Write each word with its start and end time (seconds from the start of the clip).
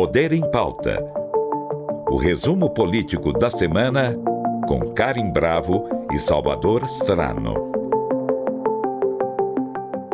Poder 0.00 0.32
em 0.32 0.48
Pauta. 0.48 1.04
O 2.08 2.16
resumo 2.16 2.70
político 2.70 3.32
da 3.32 3.50
semana 3.50 4.14
com 4.68 4.94
Karim 4.94 5.32
Bravo 5.32 5.88
e 6.12 6.20
Salvador 6.20 6.84
Strano. 6.84 7.72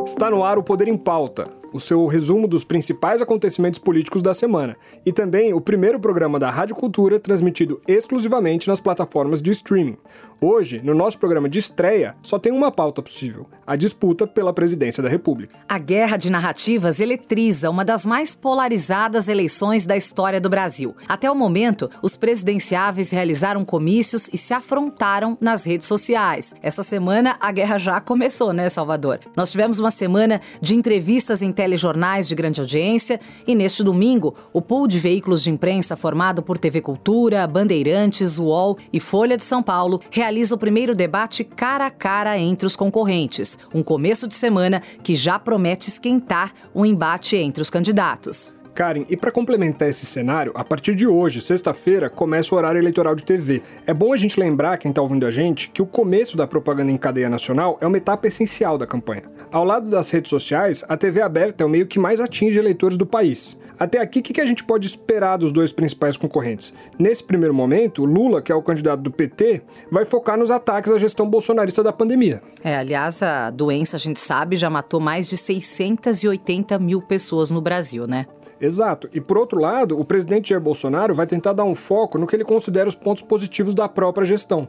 Está 0.03 0.31
no 0.31 0.43
ar 0.43 0.57
o 0.57 0.63
Poder 0.63 0.87
em 0.87 0.97
Pauta, 0.97 1.45
o 1.75 1.79
seu 1.79 2.07
resumo 2.07 2.47
dos 2.47 2.63
principais 2.63 3.21
acontecimentos 3.21 3.79
políticos 3.79 4.21
da 4.21 4.33
semana, 4.33 4.77
e 5.05 5.11
também 5.11 5.53
o 5.53 5.59
primeiro 5.59 5.99
programa 5.99 6.39
da 6.39 6.49
Rádio 6.49 6.73
Cultura 6.73 7.19
transmitido 7.19 7.81
exclusivamente 7.85 8.69
nas 8.69 8.79
plataformas 8.79 9.41
de 9.41 9.51
streaming. 9.51 9.97
Hoje, 10.39 10.81
no 10.83 10.93
nosso 10.93 11.17
programa 11.17 11.47
de 11.47 11.59
estreia, 11.59 12.15
só 12.21 12.37
tem 12.37 12.51
uma 12.51 12.71
pauta 12.71 13.01
possível: 13.01 13.47
a 13.65 13.75
disputa 13.75 14.27
pela 14.27 14.53
presidência 14.53 15.01
da 15.01 15.09
República. 15.09 15.55
A 15.67 15.77
guerra 15.77 16.17
de 16.17 16.29
narrativas 16.29 16.99
eletriza 16.99 17.69
uma 17.69 17.85
das 17.85 18.05
mais 18.05 18.35
polarizadas 18.35 19.27
eleições 19.27 19.85
da 19.85 19.95
história 19.95 20.39
do 20.39 20.49
Brasil. 20.49 20.93
Até 21.07 21.31
o 21.31 21.35
momento, 21.35 21.89
os 22.01 22.17
presidenciáveis 22.17 23.11
realizaram 23.11 23.63
comícios 23.63 24.29
e 24.31 24.37
se 24.37 24.53
afrontaram 24.53 25.37
nas 25.39 25.63
redes 25.63 25.87
sociais. 25.87 26.53
Essa 26.61 26.83
semana, 26.83 27.37
a 27.39 27.51
guerra 27.51 27.77
já 27.77 28.01
começou, 28.01 28.51
né, 28.51 28.67
Salvador? 28.69 29.19
Nós 29.35 29.51
tivemos 29.51 29.79
uma 29.79 29.91
semana 29.91 30.41
de 30.61 30.75
entrevistas 30.75 31.41
em 31.41 31.51
telejornais 31.65 32.27
de 32.27 32.35
grande 32.35 32.61
audiência 32.61 33.19
e 33.47 33.55
neste 33.55 33.83
domingo, 33.83 34.35
o 34.53 34.61
pool 34.61 34.87
de 34.87 34.99
veículos 34.99 35.41
de 35.41 35.49
imprensa 35.49 35.97
formado 35.97 36.43
por 36.43 36.59
TV 36.59 36.79
Cultura, 36.79 37.47
Bandeirantes, 37.47 38.37
UOL 38.37 38.77
e 38.93 38.99
Folha 38.99 39.35
de 39.35 39.43
São 39.43 39.63
Paulo 39.63 39.99
realiza 40.11 40.53
o 40.53 40.59
primeiro 40.59 40.93
debate 40.93 41.43
cara 41.43 41.87
a 41.87 41.91
cara 41.91 42.37
entre 42.37 42.67
os 42.67 42.75
concorrentes, 42.75 43.57
um 43.73 43.81
começo 43.81 44.27
de 44.27 44.35
semana 44.35 44.81
que 45.01 45.15
já 45.15 45.39
promete 45.39 45.89
esquentar 45.89 46.53
o 46.71 46.81
um 46.81 46.85
embate 46.85 47.35
entre 47.35 47.63
os 47.63 47.69
candidatos. 47.71 48.55
Karen, 48.75 49.05
e 49.07 49.15
para 49.15 49.31
complementar 49.31 49.87
esse 49.87 50.05
cenário, 50.05 50.51
a 50.53 50.61
partir 50.61 50.95
de 50.95 51.07
hoje, 51.07 51.39
sexta-feira, 51.39 52.09
começa 52.09 52.53
o 52.53 52.57
horário 52.57 52.77
eleitoral 52.77 53.15
de 53.15 53.23
TV. 53.23 53.61
É 53.87 53.93
bom 53.93 54.11
a 54.11 54.17
gente 54.17 54.37
lembrar, 54.37 54.77
quem 54.77 54.89
está 54.89 55.01
ouvindo 55.01 55.25
a 55.25 55.31
gente, 55.31 55.69
que 55.69 55.81
o 55.81 55.85
começo 55.85 56.35
da 56.35 56.45
propaganda 56.45 56.91
em 56.91 56.97
cadeia 56.97 57.29
nacional 57.29 57.77
é 57.79 57.87
uma 57.87 57.95
etapa 57.95 58.27
essencial 58.27 58.77
da 58.77 58.85
campanha. 58.85 59.23
Ao 59.49 59.63
lado 59.63 59.89
das 59.89 60.09
redes 60.11 60.29
sociais, 60.29 60.83
a 60.89 60.97
TV 60.97 61.21
aberta 61.21 61.63
é 61.63 61.65
o 61.65 61.69
meio 61.69 61.87
que 61.87 61.97
mais 61.97 62.19
atinge 62.19 62.59
eleitores 62.59 62.97
do 62.97 63.05
país. 63.05 63.57
Até 63.77 63.99
aqui, 63.99 64.19
o 64.19 64.23
que 64.23 64.41
a 64.41 64.45
gente 64.45 64.63
pode 64.63 64.87
esperar 64.87 65.37
dos 65.37 65.51
dois 65.51 65.71
principais 65.71 66.15
concorrentes? 66.15 66.73
Nesse 66.97 67.23
primeiro 67.23 67.53
momento, 67.53 68.05
Lula, 68.05 68.41
que 68.41 68.51
é 68.51 68.55
o 68.55 68.61
candidato 68.61 69.01
do 69.01 69.11
PT, 69.11 69.61
vai 69.91 70.05
focar 70.05 70.37
nos 70.37 70.49
ataques 70.49 70.91
à 70.91 70.97
gestão 70.97 71.29
bolsonarista 71.29 71.83
da 71.83 71.91
pandemia. 71.91 72.41
É, 72.63 72.77
aliás, 72.77 73.21
a 73.21 73.49
doença, 73.49 73.97
a 73.97 73.99
gente 73.99 74.19
sabe, 74.19 74.55
já 74.55 74.69
matou 74.69 74.99
mais 74.99 75.27
de 75.27 75.35
680 75.35 76.79
mil 76.79 77.01
pessoas 77.01 77.51
no 77.51 77.61
Brasil, 77.61 78.07
né? 78.07 78.25
Exato. 78.59 79.09
E 79.13 79.19
por 79.19 79.37
outro 79.37 79.59
lado, 79.59 79.99
o 79.99 80.05
presidente 80.05 80.49
Jair 80.49 80.61
Bolsonaro 80.61 81.13
vai 81.13 81.27
tentar 81.27 81.53
dar 81.53 81.63
um 81.63 81.75
foco 81.75 82.17
no 82.17 82.25
que 82.25 82.35
ele 82.35 82.43
considera 82.43 82.87
os 82.87 82.95
pontos 82.95 83.23
positivos 83.23 83.73
da 83.73 83.87
própria 83.87 84.25
gestão. 84.25 84.67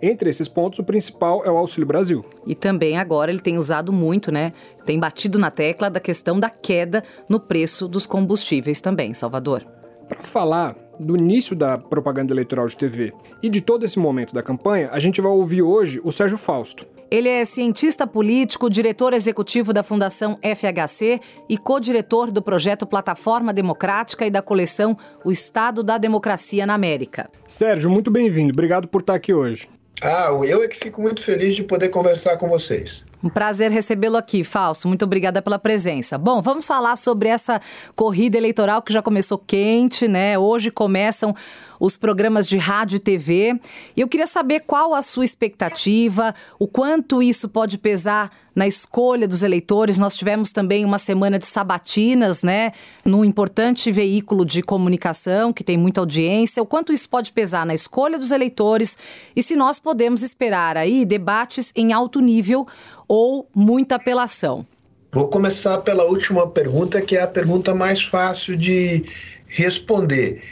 Entre 0.00 0.28
esses 0.28 0.46
pontos, 0.46 0.78
o 0.78 0.84
principal 0.84 1.42
é 1.44 1.50
o 1.50 1.56
Auxílio 1.56 1.86
Brasil. 1.86 2.24
E 2.46 2.54
também 2.54 2.98
agora 2.98 3.30
ele 3.30 3.40
tem 3.40 3.56
usado 3.56 3.92
muito, 3.92 4.30
né? 4.30 4.52
Tem 4.84 5.00
batido 5.00 5.38
na 5.38 5.50
tecla 5.50 5.88
da 5.88 6.00
questão 6.00 6.38
da 6.38 6.50
queda 6.50 7.02
no 7.30 7.40
preço 7.40 7.88
dos 7.88 8.06
combustíveis 8.06 8.80
também, 8.80 9.14
Salvador. 9.14 9.64
Para 10.06 10.20
falar 10.20 10.76
do 11.00 11.16
início 11.16 11.56
da 11.56 11.78
propaganda 11.78 12.32
eleitoral 12.32 12.66
de 12.66 12.76
TV 12.76 13.12
e 13.42 13.48
de 13.48 13.60
todo 13.60 13.84
esse 13.84 13.98
momento 13.98 14.34
da 14.34 14.42
campanha, 14.42 14.90
a 14.92 14.98
gente 14.98 15.20
vai 15.20 15.32
ouvir 15.32 15.62
hoje 15.62 16.00
o 16.04 16.12
Sérgio 16.12 16.38
Fausto. 16.38 16.86
Ele 17.10 17.28
é 17.28 17.44
cientista 17.44 18.06
político, 18.06 18.68
diretor 18.68 19.12
executivo 19.12 19.72
da 19.72 19.82
Fundação 19.82 20.38
FHC 20.42 21.20
e 21.48 21.56
co-diretor 21.56 22.32
do 22.32 22.42
projeto 22.42 22.84
Plataforma 22.84 23.52
Democrática 23.52 24.26
e 24.26 24.30
da 24.30 24.42
coleção 24.42 24.96
O 25.24 25.30
Estado 25.30 25.84
da 25.84 25.98
Democracia 25.98 26.66
na 26.66 26.74
América. 26.74 27.30
Sérgio, 27.46 27.88
muito 27.88 28.10
bem-vindo. 28.10 28.52
Obrigado 28.52 28.88
por 28.88 29.02
estar 29.02 29.14
aqui 29.14 29.32
hoje. 29.32 29.68
Ah, 30.02 30.28
eu 30.46 30.62
é 30.62 30.68
que 30.68 30.76
fico 30.76 31.00
muito 31.00 31.22
feliz 31.22 31.56
de 31.56 31.62
poder 31.62 31.88
conversar 31.88 32.36
com 32.36 32.46
vocês. 32.46 33.04
Um 33.24 33.30
prazer 33.30 33.70
recebê-lo 33.70 34.16
aqui, 34.16 34.44
Falso. 34.44 34.86
Muito 34.86 35.04
obrigada 35.04 35.40
pela 35.40 35.58
presença. 35.58 36.18
Bom, 36.18 36.42
vamos 36.42 36.66
falar 36.66 36.96
sobre 36.96 37.28
essa 37.28 37.60
corrida 37.94 38.36
eleitoral 38.36 38.82
que 38.82 38.92
já 38.92 39.00
começou 39.00 39.38
quente, 39.38 40.06
né? 40.06 40.38
Hoje 40.38 40.70
começam 40.70 41.34
os 41.80 41.96
programas 41.96 42.46
de 42.46 42.58
rádio 42.58 42.96
e 42.96 43.00
TV. 43.00 43.58
E 43.96 44.00
eu 44.00 44.08
queria 44.08 44.26
saber 44.26 44.60
qual 44.60 44.94
a 44.94 45.00
sua 45.00 45.24
expectativa, 45.24 46.34
o 46.58 46.68
quanto 46.68 47.22
isso 47.22 47.48
pode 47.48 47.78
pesar 47.78 48.30
na 48.56 48.66
escolha 48.66 49.28
dos 49.28 49.42
eleitores. 49.42 49.98
Nós 49.98 50.16
tivemos 50.16 50.50
também 50.50 50.84
uma 50.84 50.98
semana 50.98 51.38
de 51.38 51.44
sabatinas, 51.44 52.42
né, 52.42 52.72
num 53.04 53.22
importante 53.22 53.92
veículo 53.92 54.46
de 54.46 54.62
comunicação 54.62 55.52
que 55.52 55.62
tem 55.62 55.76
muita 55.76 56.00
audiência. 56.00 56.62
O 56.62 56.66
quanto 56.66 56.92
isso 56.92 57.08
pode 57.08 57.32
pesar 57.32 57.66
na 57.66 57.74
escolha 57.74 58.18
dos 58.18 58.32
eleitores 58.32 58.96
e 59.36 59.42
se 59.42 59.54
nós 59.54 59.78
podemos 59.78 60.22
esperar 60.22 60.78
aí 60.78 61.04
debates 61.04 61.70
em 61.76 61.92
alto 61.92 62.20
nível 62.20 62.66
ou 63.06 63.46
muita 63.54 63.96
apelação? 63.96 64.66
Vou 65.12 65.28
começar 65.28 65.78
pela 65.78 66.04
última 66.04 66.46
pergunta, 66.48 67.00
que 67.00 67.16
é 67.16 67.22
a 67.22 67.26
pergunta 67.26 67.74
mais 67.74 68.02
fácil 68.02 68.56
de 68.56 69.04
responder. 69.46 70.42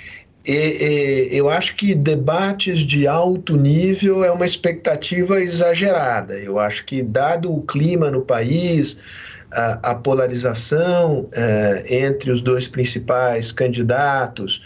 E, 0.47 0.53
e, 0.53 1.37
eu 1.37 1.49
acho 1.49 1.75
que 1.75 1.95
debates 1.95 2.81
de 2.81 3.07
alto 3.07 3.57
nível 3.57 4.23
é 4.23 4.31
uma 4.31 4.45
expectativa 4.45 5.41
exagerada. 5.41 6.35
Eu 6.35 6.59
acho 6.59 6.85
que, 6.85 7.03
dado 7.03 7.53
o 7.53 7.63
clima 7.63 8.11
no 8.11 8.23
país, 8.23 8.99
a, 9.51 9.91
a 9.91 9.95
polarização 9.95 11.29
é, 11.33 12.07
entre 12.07 12.31
os 12.31 12.41
dois 12.41 12.69
principais 12.69 13.53
candidatos 13.53 14.61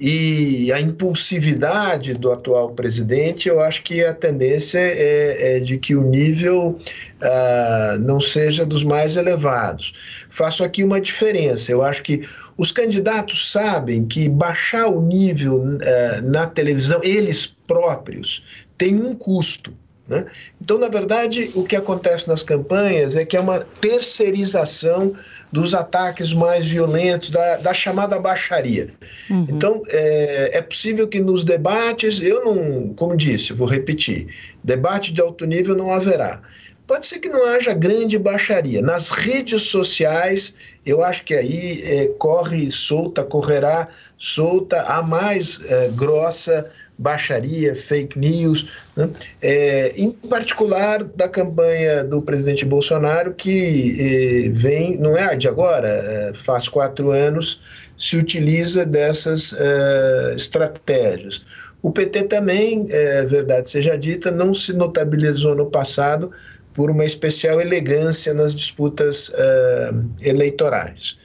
e 0.00 0.72
a 0.72 0.80
impulsividade 0.80 2.14
do 2.14 2.30
atual 2.30 2.70
presidente, 2.70 3.48
eu 3.48 3.60
acho 3.60 3.82
que 3.82 4.04
a 4.04 4.14
tendência 4.14 4.78
é, 4.78 5.56
é 5.56 5.60
de 5.60 5.76
que 5.76 5.96
o 5.96 6.04
nível 6.04 6.78
uh, 7.20 7.98
não 7.98 8.20
seja 8.20 8.64
dos 8.64 8.84
mais 8.84 9.16
elevados. 9.16 9.92
Faço 10.30 10.62
aqui 10.62 10.84
uma 10.84 11.00
diferença. 11.00 11.72
Eu 11.72 11.82
acho 11.82 12.04
que 12.04 12.22
os 12.56 12.70
candidatos 12.70 13.50
sabem 13.50 14.06
que 14.06 14.28
baixar 14.28 14.86
o 14.86 15.02
nível 15.02 15.56
uh, 15.56 16.22
na 16.22 16.46
televisão, 16.46 17.00
eles 17.02 17.46
próprios, 17.66 18.44
tem 18.76 18.94
um 18.94 19.16
custo. 19.16 19.74
Né? 20.08 20.24
Então, 20.60 20.78
na 20.78 20.88
verdade, 20.88 21.50
o 21.54 21.62
que 21.62 21.76
acontece 21.76 22.26
nas 22.26 22.42
campanhas 22.42 23.14
é 23.14 23.26
que 23.26 23.36
é 23.36 23.40
uma 23.40 23.60
terceirização 23.80 25.14
dos 25.52 25.74
ataques 25.74 26.32
mais 26.32 26.66
violentos, 26.66 27.30
da, 27.30 27.58
da 27.58 27.74
chamada 27.74 28.18
baixaria. 28.18 28.88
Uhum. 29.28 29.46
Então, 29.50 29.82
é, 29.90 30.58
é, 30.58 30.62
possível 30.62 31.06
que 31.06 31.20
nos 31.20 31.44
debates, 31.44 32.20
eu 32.22 32.42
não, 32.44 32.94
como 32.94 33.16
disse, 33.16 33.52
vou 33.52 33.68
repetir, 33.68 34.28
debate 34.64 35.12
de 35.12 35.20
alto 35.20 35.44
nível 35.44 35.76
não 35.76 35.92
haverá. 35.92 36.40
Pode 36.86 37.06
ser 37.06 37.18
que 37.18 37.28
não 37.28 37.44
haja 37.44 37.74
grande 37.74 38.18
baixaria. 38.18 38.80
Nas 38.80 39.10
redes 39.10 39.64
sociais, 39.64 40.54
eu 40.86 41.04
acho 41.04 41.22
que 41.22 41.34
aí 41.34 41.82
é, 41.84 42.06
corre 42.18 42.70
solta, 42.70 43.22
correrá 43.22 43.88
solta, 44.16 44.80
a 44.80 45.02
mais 45.02 45.60
é, 45.66 45.88
grossa 45.88 46.66
baixaria, 46.98 47.76
fake 47.76 48.18
news, 48.18 48.68
né? 48.96 49.08
é, 49.40 49.92
em 49.96 50.10
particular 50.10 51.04
da 51.04 51.28
campanha 51.28 52.02
do 52.02 52.20
presidente 52.20 52.64
Bolsonaro, 52.64 53.32
que 53.34 53.96
é, 54.00 54.48
vem, 54.50 54.96
não 54.98 55.16
é 55.16 55.36
de 55.36 55.46
agora, 55.46 55.88
é, 55.88 56.32
faz 56.34 56.68
quatro 56.68 57.12
anos, 57.12 57.60
se 57.96 58.16
utiliza 58.16 58.84
dessas 58.84 59.54
é, 59.56 60.34
estratégias. 60.34 61.44
O 61.82 61.92
PT 61.92 62.24
também, 62.24 62.88
é, 62.90 63.24
verdade 63.24 63.70
seja 63.70 63.96
dita, 63.96 64.30
não 64.30 64.52
se 64.52 64.72
notabilizou 64.72 65.54
no 65.54 65.66
passado 65.66 66.32
por 66.74 66.90
uma 66.90 67.04
especial 67.04 67.60
elegância 67.60 68.34
nas 68.34 68.54
disputas 68.54 69.30
é, 69.34 69.90
eleitorais. 70.20 71.16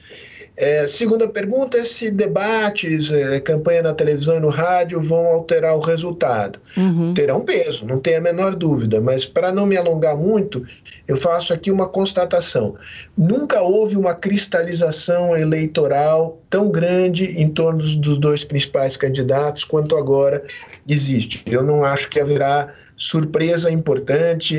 É, 0.56 0.86
segunda 0.86 1.26
pergunta 1.28 1.78
é 1.78 1.84
se 1.84 2.12
debates, 2.12 3.12
é, 3.12 3.40
campanha 3.40 3.82
na 3.82 3.92
televisão 3.92 4.36
e 4.36 4.40
no 4.40 4.50
rádio 4.50 5.00
vão 5.00 5.26
alterar 5.26 5.76
o 5.76 5.80
resultado. 5.80 6.60
Uhum. 6.76 7.12
Terão 7.12 7.40
peso, 7.40 7.84
não 7.84 7.98
tem 7.98 8.16
a 8.16 8.20
menor 8.20 8.54
dúvida, 8.54 9.00
mas 9.00 9.24
para 9.24 9.50
não 9.50 9.66
me 9.66 9.76
alongar 9.76 10.16
muito, 10.16 10.64
eu 11.08 11.16
faço 11.16 11.52
aqui 11.52 11.72
uma 11.72 11.88
constatação. 11.88 12.76
Nunca 13.18 13.62
houve 13.62 13.96
uma 13.96 14.14
cristalização 14.14 15.36
eleitoral 15.36 16.40
tão 16.48 16.70
grande 16.70 17.24
em 17.36 17.48
torno 17.48 17.78
dos 17.78 18.18
dois 18.18 18.44
principais 18.44 18.96
candidatos 18.96 19.64
quanto 19.64 19.96
agora 19.96 20.44
existe. 20.88 21.42
Eu 21.46 21.64
não 21.64 21.84
acho 21.84 22.08
que 22.08 22.20
haverá 22.20 22.72
surpresa 22.96 23.72
importante, 23.72 24.54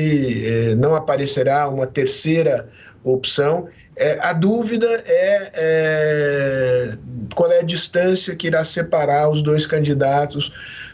é, 0.46 0.74
não 0.74 0.94
aparecerá 0.94 1.70
uma 1.70 1.86
terceira 1.86 2.68
opção 3.02 3.66
é, 3.96 4.18
a 4.20 4.32
dúvida 4.32 4.86
é, 5.06 5.50
é, 5.54 6.98
qual 7.34 7.50
é 7.50 7.60
a 7.60 7.64
distância 7.64 8.36
que 8.36 8.46
irá 8.46 8.62
separar 8.64 9.30
os 9.30 9.42
dois 9.42 9.66
candidatos 9.66 10.52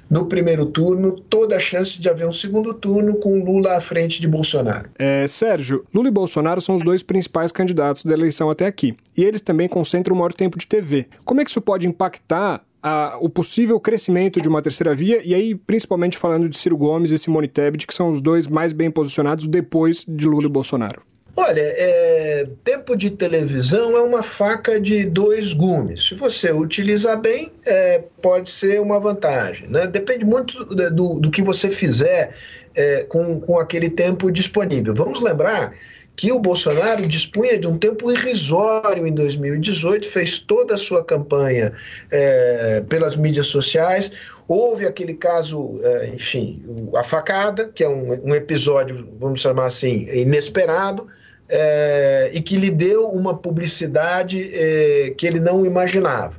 no 0.09 0.27
primeiro 0.27 0.67
turno, 0.67 1.13
toda 1.13 1.57
a 1.57 1.59
chance 1.59 1.99
de 1.99 2.09
haver 2.09 2.29
um 2.29 2.33
segundo 2.33 2.75
turno 2.75 3.17
com 3.17 3.43
Lula 3.43 3.79
à 3.79 3.81
frente 3.81 4.21
de 4.21 4.29
Bolsonaro. 4.29 4.91
É, 4.99 5.27
Sérgio, 5.27 5.87
Lula 5.93 6.09
e 6.09 6.11
Bolsonaro 6.11 6.61
são 6.61 6.75
os 6.75 6.83
dois 6.83 7.03
principais 7.03 7.51
candidatos 7.51 8.05
da 8.05 8.13
eleição 8.13 8.51
até 8.51 8.67
aqui. 8.67 8.95
E 9.17 9.25
eles 9.25 9.41
também 9.41 9.69
concentram 9.69 10.15
o 10.15 10.19
maior 10.19 10.35
tempo 10.35 10.59
de 10.59 10.67
TV. 10.67 11.07
Como 11.25 11.41
é 11.41 11.45
que 11.45 11.51
isso 11.51 11.63
pode 11.63 11.89
impactar 11.89 12.63
a, 12.83 13.17
o 13.21 13.29
possível 13.31 13.81
crescimento 13.81 14.41
de 14.41 14.49
uma 14.49 14.61
terceira 14.61 14.95
via, 14.95 15.21
e 15.25 15.35
aí 15.35 15.55
principalmente 15.55 16.19
falando 16.19 16.49
de 16.49 16.59
Ciro 16.59 16.77
Gomes 16.77 17.11
e 17.11 17.17
Simone 17.17 17.49
Tebet, 17.49 17.87
que 17.87 17.95
são 17.95 18.11
os 18.11 18.21
dois 18.21 18.47
mais 18.47 18.73
bem 18.73 18.91
posicionados 18.91 19.47
depois 19.47 20.05
de 20.07 20.27
Lula 20.27 20.47
e 20.47 20.51
Bolsonaro. 20.51 21.03
Olha, 21.35 21.61
é, 21.61 22.47
tempo 22.63 22.95
de 22.95 23.11
televisão 23.11 23.97
é 23.97 24.03
uma 24.03 24.23
faca 24.23 24.79
de 24.79 25.05
dois 25.05 25.55
gumes. 25.55 26.09
Se 26.09 26.15
você 26.15 26.53
utilizar 26.53 27.19
bem, 27.19 27.51
é, 27.65 28.03
pode 28.21 28.51
ser 28.51 28.81
uma 28.81 29.01
vantagem. 29.01 29.67
Né? 29.69 29.87
Depende 29.87 30.27
muito 30.27 30.63
do, 30.65 31.21
do 31.21 31.31
que 31.31 31.41
você 31.43 31.71
fizer 31.71 32.35
é, 32.75 33.05
com, 33.05 33.41
com 33.41 33.59
aquele 33.59 33.89
tempo 33.89 34.31
disponível. 34.31 34.95
Vamos 34.95 35.21
lembrar 35.21 35.73
que 36.17 36.31
o 36.31 36.39
Bolsonaro 36.39 37.07
dispunha 37.07 37.59
de 37.59 37.67
um 37.67 37.79
tempo 37.79 38.11
irrisório 38.11 39.07
em 39.07 39.15
2018, 39.15 40.09
fez 40.09 40.39
toda 40.39 40.75
a 40.75 40.79
sua 40.79 41.03
campanha 41.03 41.73
é, 42.11 42.83
pelas 42.89 43.17
mídias 43.17 43.47
sociais. 43.47 44.13
Houve 44.47 44.87
aquele 44.87 45.15
caso, 45.15 45.79
é, 45.83 46.09
enfim, 46.09 46.63
a 46.95 47.03
facada, 47.03 47.71
que 47.75 47.83
é 47.83 47.89
um, 47.89 48.29
um, 48.29 48.35
episódio, 48.35 49.09
vamos 49.19 49.41
chamar 49.41 49.67
assim, 49.67 50.07
inesperado, 50.13 51.09
é, 51.49 52.31
e 52.33 52.41
que 52.41 52.57
lhe 52.57 52.71
deu 52.71 53.07
uma 53.09 53.37
publicidade 53.37 54.51
é, 54.55 55.15
que 55.17 55.27
ele 55.27 55.41
não 55.41 55.67
imaginava. 55.67 56.35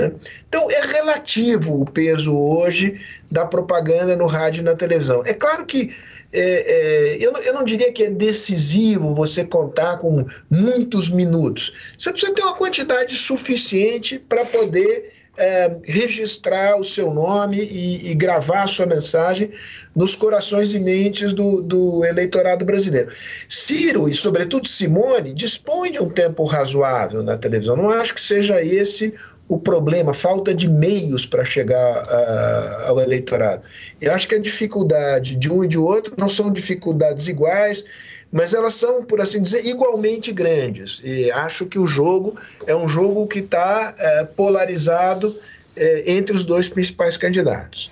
Né? 0.00 0.12
Então, 0.48 0.70
é 0.70 0.80
relativo 0.86 1.80
o 1.80 1.84
peso 1.84 2.36
hoje 2.36 3.00
da 3.30 3.44
propaganda 3.44 4.16
no 4.16 4.26
rádio 4.26 4.60
e 4.60 4.64
na 4.64 4.74
televisão. 4.74 5.22
É 5.24 5.34
claro 5.34 5.66
que 5.66 5.94
é, 6.32 6.40
é, 6.40 7.16
eu, 7.18 7.32
eu, 7.38 7.54
não 7.54 7.64
diria 7.64 7.90
que 7.92 8.04
é 8.04 8.10
decisivo 8.10 9.14
você 9.14 9.44
contar 9.44 9.98
com 9.98 10.26
muitos 10.50 11.08
minutos. 11.08 11.72
Você 11.96 12.10
precisa 12.10 12.34
ter 12.34 12.42
uma 12.42 12.54
quantidade 12.54 13.14
suficiente 13.14 14.18
para 14.18 14.44
poder 14.44 15.17
é, 15.38 15.78
registrar 15.84 16.76
o 16.76 16.84
seu 16.84 17.14
nome 17.14 17.58
e, 17.58 18.10
e, 18.10 18.14
gravar 18.14 18.64
a 18.64 18.66
sua 18.66 18.86
mensagem 18.86 19.50
nos 19.94 20.14
corações 20.14 20.74
e 20.74 20.78
mentes 20.78 21.32
do, 21.32 21.62
do, 21.62 22.04
eleitorado 22.04 22.64
brasileiro. 22.64 23.10
Ciro 23.48 24.08
e, 24.08 24.14
sobretudo, 24.14 24.66
Simone 24.66 25.32
dispõem 25.32 25.92
de 25.92 26.00
um 26.00 26.10
tempo 26.10 26.44
razoável 26.44 27.22
na 27.22 27.36
televisão. 27.36 27.76
Não 27.76 27.90
acho 27.90 28.14
que 28.14 28.20
seja 28.20 28.62
esse 28.62 29.14
o 29.48 29.58
problema, 29.58 30.12
falta 30.12 30.54
de 30.54 30.68
meios 30.68 31.24
para 31.24 31.42
chegar 31.42 32.04
uh, 32.04 32.88
ao 32.88 33.00
eleitorado. 33.00 33.62
Eu 33.98 34.12
acho 34.12 34.28
que 34.28 34.34
a 34.34 34.38
dificuldade 34.38 35.34
de 35.36 35.50
um 35.50 35.64
e 35.64 35.68
de 35.68 35.78
outro 35.78 36.12
não 36.18 36.28
são 36.28 36.52
dificuldades 36.52 37.28
iguais, 37.28 37.82
mas 38.30 38.52
elas 38.52 38.74
são, 38.74 39.04
por 39.04 39.20
assim 39.20 39.40
dizer, 39.40 39.66
igualmente 39.66 40.32
grandes. 40.32 41.00
E 41.02 41.30
acho 41.30 41.66
que 41.66 41.78
o 41.78 41.86
jogo 41.86 42.36
é 42.66 42.74
um 42.74 42.88
jogo 42.88 43.26
que 43.26 43.40
está 43.40 43.94
eh, 43.98 44.24
polarizado 44.36 45.28
uh, 45.28 46.02
entre 46.06 46.34
os 46.34 46.44
dois 46.44 46.68
principais 46.68 47.16
candidatos. 47.16 47.90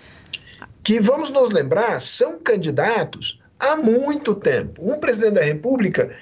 Que, 0.82 1.00
vamos 1.00 1.30
nos 1.30 1.50
lembrar, 1.50 2.00
são 2.00 2.38
candidatos 2.38 3.40
há 3.58 3.76
muito 3.76 4.34
tempo. 4.34 4.80
Um 4.80 4.98
presidente 4.98 5.34
da 5.34 5.42
República, 5.42 6.14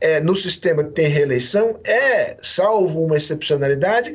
eh, 0.00 0.20
no 0.20 0.34
sistema 0.34 0.84
que 0.84 0.90
tem 0.90 1.08
reeleição, 1.08 1.80
é, 1.84 2.36
salvo 2.42 3.00
uma 3.00 3.16
excepcionalidade, 3.16 4.14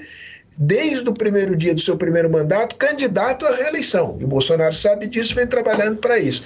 desde 0.56 1.10
o 1.10 1.14
primeiro 1.14 1.56
dia 1.56 1.74
do 1.74 1.82
seu 1.82 1.98
primeiro 1.98 2.30
mandato, 2.30 2.76
candidato 2.76 3.46
à 3.46 3.56
reeleição. 3.56 4.18
E 4.20 4.24
o 4.24 4.28
Bolsonaro 4.28 4.74
sabe 4.74 5.08
disso, 5.08 5.36
vem 5.36 5.48
trabalhando 5.48 5.98
para 5.98 6.20
isso. 6.20 6.44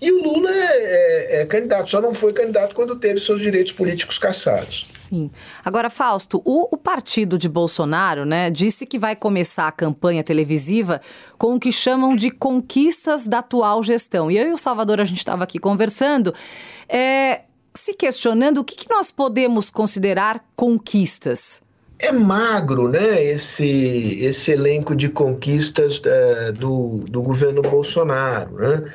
E 0.00 0.10
o 0.10 0.22
Lula 0.22 0.50
é, 0.50 1.36
é, 1.36 1.40
é, 1.40 1.46
candidato, 1.46 1.90
só 1.90 2.00
não 2.00 2.14
foi 2.14 2.32
candidato 2.32 2.74
quando 2.74 2.96
teve 2.96 3.20
seus 3.20 3.40
direitos 3.40 3.72
políticos 3.72 4.18
cassados. 4.18 4.88
Sim. 5.08 5.30
Agora, 5.64 5.90
Fausto, 5.90 6.42
o, 6.44 6.74
o, 6.74 6.76
partido 6.76 7.38
de 7.38 7.48
Bolsonaro, 7.48 8.24
né, 8.24 8.50
disse 8.50 8.86
que 8.86 8.98
vai 8.98 9.14
começar 9.14 9.68
a 9.68 9.72
campanha 9.72 10.24
televisiva 10.24 11.00
com 11.38 11.54
o 11.54 11.60
que 11.60 11.70
chamam 11.70 12.16
de 12.16 12.30
conquistas 12.30 13.26
da 13.26 13.38
atual 13.38 13.82
gestão. 13.82 14.30
E 14.30 14.38
eu 14.38 14.48
e 14.48 14.52
o 14.52 14.58
Salvador, 14.58 15.00
a 15.00 15.04
gente 15.04 15.18
estava 15.18 15.44
aqui 15.44 15.58
conversando, 15.58 16.34
é, 16.88 17.42
se 17.74 17.94
questionando 17.94 18.58
o 18.58 18.64
que, 18.64 18.74
que 18.74 18.90
nós 18.90 19.10
podemos 19.10 19.70
considerar 19.70 20.44
conquistas 20.56 21.62
é 22.02 22.10
magro, 22.10 22.88
né, 22.88 23.22
esse, 23.22 24.18
esse 24.20 24.50
elenco 24.50 24.94
de 24.94 25.08
conquistas 25.08 25.98
uh, 25.98 26.52
do, 26.52 27.04
do 27.08 27.22
governo 27.22 27.62
Bolsonaro, 27.62 28.56
né? 28.56 28.92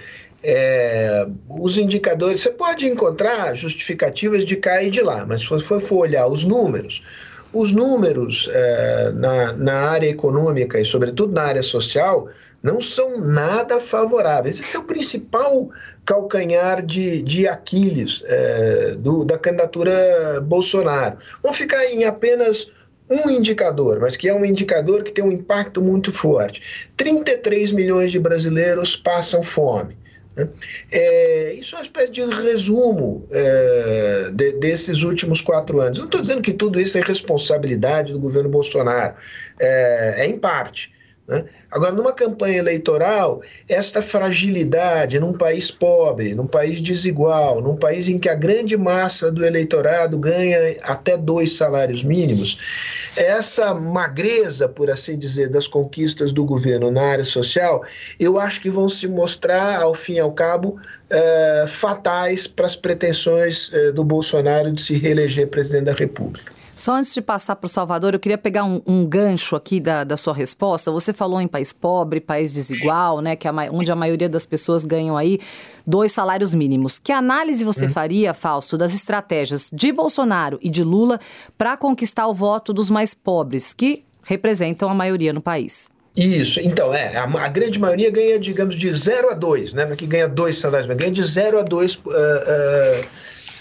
É, 0.49 1.27
os 1.49 1.77
indicadores, 1.77 2.39
você 2.39 2.51
pode 2.51 2.85
encontrar 2.87 3.53
justificativas 3.53 4.45
de 4.45 4.55
cá 4.55 4.81
e 4.81 4.89
de 4.89 5.01
lá, 5.01 5.25
mas 5.25 5.41
se 5.41 5.49
você 5.49 5.77
for 5.77 5.97
olhar 5.97 6.25
os 6.25 6.45
números, 6.45 7.03
os 7.51 7.73
números 7.73 8.47
é, 8.49 9.11
na, 9.11 9.51
na 9.51 9.73
área 9.89 10.07
econômica 10.07 10.79
e, 10.79 10.85
sobretudo, 10.85 11.33
na 11.33 11.43
área 11.43 11.61
social, 11.61 12.29
não 12.63 12.79
são 12.79 13.19
nada 13.19 13.81
favoráveis. 13.81 14.57
Esse 14.57 14.77
é 14.77 14.79
o 14.79 14.83
principal 14.83 15.69
calcanhar 16.05 16.81
de, 16.85 17.21
de 17.23 17.45
Aquiles 17.45 18.23
é, 18.25 18.95
do, 18.97 19.25
da 19.25 19.37
candidatura 19.37 20.39
Bolsonaro. 20.45 21.17
Vamos 21.43 21.57
ficar 21.57 21.85
em 21.87 22.05
apenas 22.05 22.71
um 23.09 23.29
indicador, 23.29 23.99
mas 23.99 24.15
que 24.15 24.29
é 24.29 24.33
um 24.33 24.45
indicador 24.45 25.03
que 25.03 25.11
tem 25.11 25.25
um 25.25 25.31
impacto 25.31 25.81
muito 25.81 26.09
forte. 26.09 26.89
33 26.95 27.73
milhões 27.73 28.11
de 28.13 28.19
brasileiros 28.19 28.95
passam 28.95 29.43
fome. 29.43 29.97
Né? 30.37 30.49
É, 30.91 31.53
isso 31.53 31.75
é 31.75 31.79
uma 31.79 31.83
espécie 31.83 32.11
de 32.11 32.21
resumo 32.21 33.27
é, 33.31 34.29
de, 34.31 34.53
desses 34.53 35.01
últimos 35.01 35.41
quatro 35.41 35.81
anos. 35.81 35.97
Não 35.97 36.05
estou 36.05 36.21
dizendo 36.21 36.41
que 36.41 36.53
tudo 36.53 36.79
isso 36.79 36.97
é 36.97 37.01
responsabilidade 37.01 38.13
do 38.13 38.19
governo 38.19 38.49
Bolsonaro, 38.49 39.15
é, 39.59 40.23
é 40.23 40.27
em 40.27 40.37
parte. 40.37 40.95
Né? 41.27 41.43
Agora, 41.69 41.91
numa 41.91 42.13
campanha 42.13 42.59
eleitoral, 42.59 43.41
esta 43.67 44.01
fragilidade 44.01 45.19
num 45.19 45.33
país 45.33 45.69
pobre, 45.69 46.33
num 46.33 46.47
país 46.47 46.79
desigual, 46.79 47.61
num 47.61 47.75
país 47.75 48.07
em 48.07 48.17
que 48.17 48.29
a 48.29 48.35
grande 48.35 48.77
massa 48.77 49.29
do 49.29 49.45
eleitorado 49.45 50.17
ganha 50.17 50.77
até 50.83 51.17
dois 51.17 51.51
salários 51.51 52.01
mínimos, 52.01 53.09
essa 53.17 53.73
magreza, 53.73 54.69
por 54.69 54.89
assim 54.89 55.17
dizer, 55.17 55.49
das 55.49 55.67
conquistas 55.67 56.31
do 56.31 56.45
governo 56.45 56.89
na 56.89 57.01
área 57.01 57.25
social, 57.25 57.83
eu 58.17 58.39
acho 58.39 58.61
que 58.61 58.69
vão 58.69 58.87
se 58.87 59.05
mostrar, 59.05 59.81
ao 59.81 59.93
fim 59.93 60.13
e 60.13 60.19
ao 60.19 60.31
cabo, 60.31 60.79
eh, 61.09 61.65
fatais 61.67 62.47
para 62.47 62.67
as 62.67 62.75
pretensões 62.77 63.69
eh, 63.73 63.91
do 63.91 64.05
Bolsonaro 64.05 64.71
de 64.71 64.81
se 64.81 64.93
reeleger 64.93 65.47
presidente 65.47 65.85
da 65.85 65.93
República. 65.93 66.56
Só 66.77 66.93
antes 66.93 67.11
de 67.11 67.21
passar 67.21 67.55
para 67.55 67.65
o 67.65 67.69
Salvador, 67.69 68.13
eu 68.13 68.19
queria 68.19 68.37
pegar 68.37 68.63
um, 68.63 68.79
um 68.85 69.03
gancho 69.03 69.55
aqui 69.55 69.79
da, 69.79 70.03
da, 70.03 70.15
sua 70.15 70.31
resposta. 70.31 70.91
Você 70.91 71.11
falou 71.11 71.41
em 71.41 71.47
país 71.47 71.73
pobre, 71.73 72.21
país 72.21 72.53
desigual, 72.53 73.19
né? 73.19 73.35
Que 73.35 73.47
a, 73.47 73.53
onde 73.71 73.91
a 73.91 73.95
maioria 73.95 74.29
das 74.29 74.45
pessoas 74.45 74.85
ganham 74.85 75.17
aí 75.17 75.39
dois 75.87 76.11
salários 76.11 76.53
mínimos. 76.53 76.99
Que 76.99 77.11
análise 77.11 77.65
você 77.65 77.87
hum. 77.87 77.89
faria, 77.89 78.31
Fausto, 78.31 78.77
das 78.77 78.93
estratégias 78.93 79.71
de 79.73 79.91
Bolsonaro 79.91 80.59
e 80.61 80.69
de 80.69 80.83
Lula 80.83 81.19
para 81.57 81.75
conquistar 81.75 82.27
o 82.27 82.33
voto 82.33 82.71
dos 82.71 82.91
mais 82.91 83.15
pobres, 83.15 83.73
que 83.73 84.05
representam 84.23 84.87
a 84.87 84.93
maioria 84.93 85.33
no 85.33 85.41
país? 85.41 85.89
Isso, 86.15 86.59
então, 86.59 86.93
é, 86.93 87.17
a, 87.17 87.23
a, 87.23 87.47
grande 87.47 87.79
maioria 87.79 88.11
ganha, 88.11 88.37
digamos, 88.37 88.75
de 88.75 88.91
0 88.91 89.31
a 89.31 89.33
2, 89.33 89.73
né? 89.73 89.95
Que 89.95 90.05
ganha 90.05 90.27
dois 90.27 90.59
salários, 90.59 90.87
ganha 90.95 91.11
de 91.11 91.23
0 91.23 91.59
a 91.59 91.63
2 91.63 91.95
uh, 91.95 91.99
uh, 91.99 93.07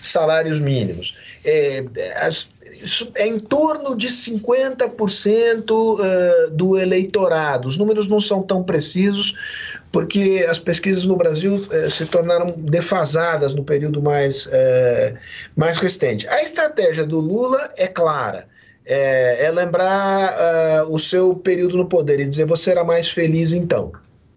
salários 0.02 0.60
mínimos. 0.60 1.14
É, 1.44 1.84
as, 2.16 2.48
isso 2.82 3.10
é 3.14 3.26
em 3.26 3.38
torno 3.38 3.96
de 3.96 4.08
50% 4.08 5.98
eh, 6.00 6.50
do 6.52 6.78
eleitorado. 6.78 7.68
Os 7.68 7.76
números 7.76 8.06
não 8.06 8.20
são 8.20 8.42
tão 8.42 8.62
precisos, 8.62 9.78
porque 9.90 10.46
as 10.48 10.58
pesquisas 10.58 11.04
no 11.04 11.16
Brasil 11.16 11.60
eh, 11.70 11.88
se 11.90 12.06
tornaram 12.06 12.52
defasadas 12.58 13.54
no 13.54 13.64
período 13.64 14.02
mais, 14.02 14.48
eh, 14.50 15.14
mais 15.56 15.78
recente. 15.78 16.28
A 16.28 16.42
estratégia 16.42 17.04
do 17.04 17.20
Lula 17.20 17.70
é 17.76 17.86
clara. 17.86 18.46
É, 18.88 19.46
é 19.46 19.50
lembrar 19.50 20.86
o 20.88 20.96
seu 20.96 21.34
período 21.34 21.76
no 21.76 21.86
poder 21.86 22.20
e 22.20 22.24
dizer 22.24 22.46
você 22.46 22.64
será 22.70 22.84
mais 22.84 23.10
feliz 23.10 23.52
então. 23.52 23.90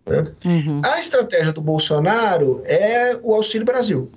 Né? 0.07 0.25
Uhum. 0.43 0.81
A 0.83 0.99
estratégia 0.99 1.53
do 1.53 1.61
Bolsonaro 1.61 2.63
é 2.65 3.15
o 3.21 3.35
Auxílio 3.35 3.63
Brasil 3.63 4.09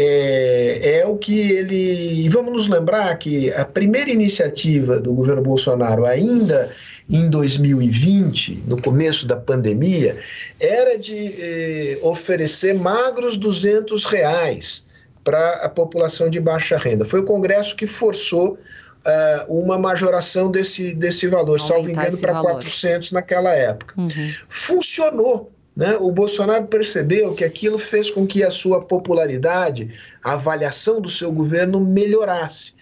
é, 0.00 1.00
é 1.00 1.06
o 1.06 1.16
que 1.16 1.50
ele. 1.50 2.24
E 2.24 2.28
vamos 2.28 2.52
nos 2.52 2.68
lembrar 2.68 3.18
que 3.18 3.52
a 3.54 3.64
primeira 3.64 4.08
iniciativa 4.10 5.00
do 5.00 5.12
governo 5.12 5.42
Bolsonaro, 5.42 6.06
ainda 6.06 6.70
em 7.10 7.28
2020, 7.28 8.62
no 8.64 8.80
começo 8.80 9.26
da 9.26 9.36
pandemia, 9.36 10.16
era 10.60 10.96
de 10.96 11.34
eh, 11.36 11.98
oferecer 12.00 12.74
magros 12.74 13.36
200 13.36 14.04
reais 14.04 14.86
para 15.24 15.54
a 15.64 15.68
população 15.68 16.30
de 16.30 16.38
baixa 16.38 16.78
renda. 16.78 17.04
Foi 17.04 17.18
o 17.18 17.24
Congresso 17.24 17.74
que 17.74 17.86
forçou 17.86 18.52
uh, 18.52 19.52
uma 19.52 19.76
majoração 19.76 20.48
desse, 20.48 20.94
desse 20.94 21.26
valor, 21.26 21.58
Aumentar 21.58 21.66
salvo 21.66 21.90
engano, 21.90 22.18
para 22.18 22.40
400 22.40 23.10
naquela 23.10 23.52
época. 23.52 23.94
Uhum. 23.98 24.32
Funcionou 24.48 25.50
Né? 25.78 25.96
O 26.00 26.10
Bolsonaro 26.10 26.66
percebeu 26.66 27.34
que 27.34 27.44
aquilo 27.44 27.78
fez 27.78 28.10
com 28.10 28.26
que 28.26 28.42
a 28.42 28.50
sua 28.50 28.82
popularidade, 28.82 29.96
a 30.24 30.32
avaliação 30.32 31.00
do 31.00 31.08
seu 31.08 31.30
governo 31.30 31.78
melhorasse. 31.78 32.72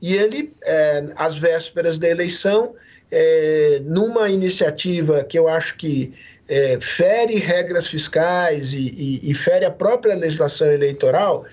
E 0.00 0.14
ele, 0.14 0.52
é, 0.62 1.04
às 1.16 1.34
vésperas 1.34 1.98
da 1.98 2.08
eleição, 2.08 2.76
é, 3.10 3.80
numa 3.82 4.30
iniciativa 4.30 5.24
que 5.24 5.36
eu 5.36 5.48
acho 5.48 5.76
que 5.76 6.14
é, 6.48 6.78
fere 6.80 7.38
regras 7.38 7.88
fiscais 7.88 8.72
e, 8.72 8.86
e, 8.96 9.30
e, 9.32 9.34
fere 9.34 9.64
a 9.64 9.70
própria 9.72 10.14
legislação 10.14 10.70
eleitoral, 10.70 11.44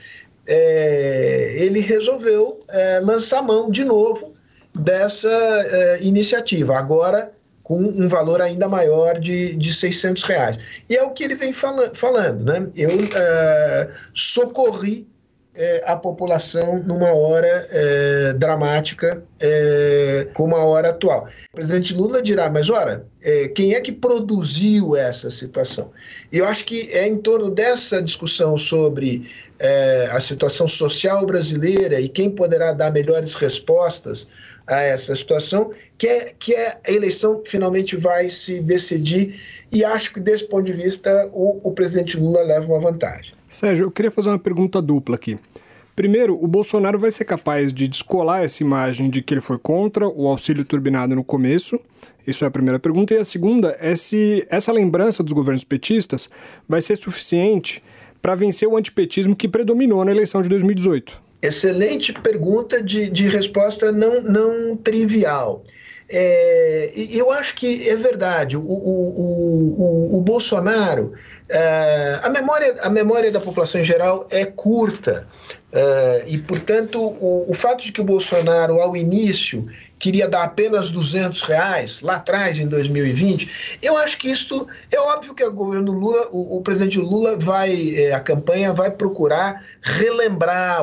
é, 0.46 1.55
ele 1.58 1.79
resolveu 1.79 2.63
é, 2.70 3.00
lançar 3.00 3.41
mão 3.41 3.72
de 3.72 3.84
novo 3.84 4.36
dessa 4.75 5.29
é, 5.29 6.03
iniciativa, 6.03 6.77
agora 6.77 7.31
com 7.72 7.78
um 7.78 8.06
valor 8.06 8.42
ainda 8.42 8.68
maior 8.68 9.18
de, 9.18 9.54
de 9.54 9.74
600 9.74 10.24
reais. 10.24 10.60
E 10.90 10.98
é 10.98 11.04
o 11.04 11.12
que 11.12 11.24
ele 11.24 11.36
vem 11.36 11.54
fala, 11.54 11.90
falando, 11.96 12.44
né? 12.44 12.70
Eu 12.75 12.92
é, 13.16 13.92
socorri 14.13 15.08
é, 15.53 15.84
a 15.86 15.96
população 15.96 16.81
numa 16.84 17.13
hora 17.13 17.67
é, 17.70 18.34
dramática 18.34 19.24
é, 19.39 20.27
como 20.34 20.55
a 20.55 20.63
hora 20.63 20.89
atual. 20.89 21.27
O 21.51 21.55
presidente 21.55 21.93
Lula 21.93 22.22
dirá, 22.22 22.50
mas 22.50 22.70
ora, 22.70 23.05
é, 23.22 23.48
quem 23.50 23.74
é 23.74 23.81
que 23.81 23.91
produziu 23.91 24.96
essa 24.96 25.29
situação? 25.29 25.91
E 26.31 26.38
eu 26.38 26.48
acho 26.48 26.65
que 26.65 26.89
é 26.91 27.08
em 27.08 27.17
torno 27.17 27.50
dessa 27.50 28.01
discussão 28.01 28.58
sobre 28.58 29.29
é, 29.60 30.10
a 30.12 30.20
situação 30.20 30.67
social 30.67 31.25
brasileira 31.25 32.00
e 32.00 32.08
quem 32.08 32.31
poderá 32.31 32.72
dar 32.72 32.91
melhores 32.91 33.36
respostas 33.36 34.27
a 34.67 34.81
essa 34.81 35.13
situação 35.15 35.72
que, 35.98 36.08
é, 36.08 36.34
que 36.39 36.55
é, 36.55 36.79
a 36.88 36.91
eleição 36.91 37.43
finalmente 37.46 37.96
vai 37.96 38.29
se 38.29 38.62
decidir 38.62 39.39
e 39.72 39.84
acho 39.84 40.13
que 40.13 40.20
desse 40.20 40.46
ponto 40.46 40.65
de 40.65 40.74
vista 40.74 41.29
o, 41.34 41.60
o 41.62 41.72
presidente 41.72 42.17
Lula 42.17 42.41
leva 42.41 42.65
uma 42.65 42.79
vantagem. 42.79 43.34
Sérgio, 43.51 43.86
eu 43.86 43.91
queria 43.91 44.10
fazer 44.10 44.29
uma 44.29 44.39
pergunta 44.39 44.81
dupla 44.81 45.15
aqui. 45.15 45.38
Primeiro, 45.93 46.41
o 46.41 46.48
Bolsonaro 46.48 46.98
vai 46.98 47.12
ser 47.12 47.25
capaz 47.25 47.74
de 47.74 47.86
descolar 47.86 48.43
essa 48.43 48.63
imagem 48.63 49.10
de 49.10 49.22
que 49.22 49.34
ele 49.34 49.41
foi 49.41 49.60
contra 49.60 50.08
o 50.08 50.25
auxílio 50.25 50.63
turbinado 50.63 51.13
no 51.13 51.24
começo? 51.24 51.77
Isso 52.25 52.46
é 52.46 52.48
a 52.48 52.51
primeira 52.51 52.79
pergunta. 52.79 53.13
E 53.13 53.17
a 53.17 53.25
segunda 53.25 53.75
é 53.77 53.93
se 53.93 54.48
essa 54.50 54.72
lembrança 54.72 55.22
dos 55.22 55.34
governos 55.34 55.65
petistas 55.65 56.29
vai 56.67 56.81
ser 56.81 56.96
suficiente 56.96 57.84
para 58.22 58.36
vencer 58.36 58.70
o 58.70 58.77
antipetismo 58.77 59.36
que 59.36 59.50
predominou 59.50 60.05
na 60.05 60.12
eleição 60.12 60.41
de 60.41 60.48
2018. 60.48 61.22
Excelente 61.41 62.13
pergunta 62.13 62.81
de, 62.81 63.10
de 63.10 63.27
resposta 63.27 63.91
não, 63.91 64.22
não 64.22 64.77
trivial. 64.77 65.62
É, 66.13 66.91
eu 66.96 67.32
acho 67.32 67.56
que 67.56 67.88
é 67.88 67.96
verdade. 67.96 68.58
O, 68.58 68.62
o, 68.62 69.75
o, 69.80 70.18
o 70.18 70.22
Bolsonaro, 70.22 71.13
é, 71.48 72.20
a, 72.22 72.30
memória, 72.30 72.75
a 72.82 72.89
memória 72.89 73.32
da 73.32 73.39
população 73.39 73.80
em 73.80 73.86
geral 73.86 74.27
é 74.30 74.46
curta. 74.46 75.25
É, 75.72 76.25
e, 76.27 76.38
portanto, 76.38 77.00
o, 77.00 77.53
fato 77.53 77.82
de 77.82 77.94
que 77.94 78.01
o 78.01 78.03
Bolsonaro, 78.03 78.82
ao 78.82 78.94
início, 78.94 79.65
queria 79.98 80.27
dar 80.27 80.44
apenas 80.44 80.91
200 80.91 81.41
reais, 81.44 82.01
lá 82.01 82.15
atrás, 82.15 82.60
em 82.60 82.68
2020, 82.68 83.80
eu 83.82 83.96
acho 83.96 84.18
que 84.18 84.30
isso. 84.30 84.68
É 84.91 85.00
óbvio 85.00 85.34
que 85.34 85.46
o 85.46 85.53
governo 85.53 85.94
Lula, 85.94 86.27
o, 86.32 86.60
presidente 86.62 87.00
Lula 87.00 87.38
vai, 87.38 87.96
é, 87.96 88.13
a 88.13 88.20
campanha 88.20 88.74
vai 88.74 88.91
procurar 88.91 89.63
relembrar 89.82 90.82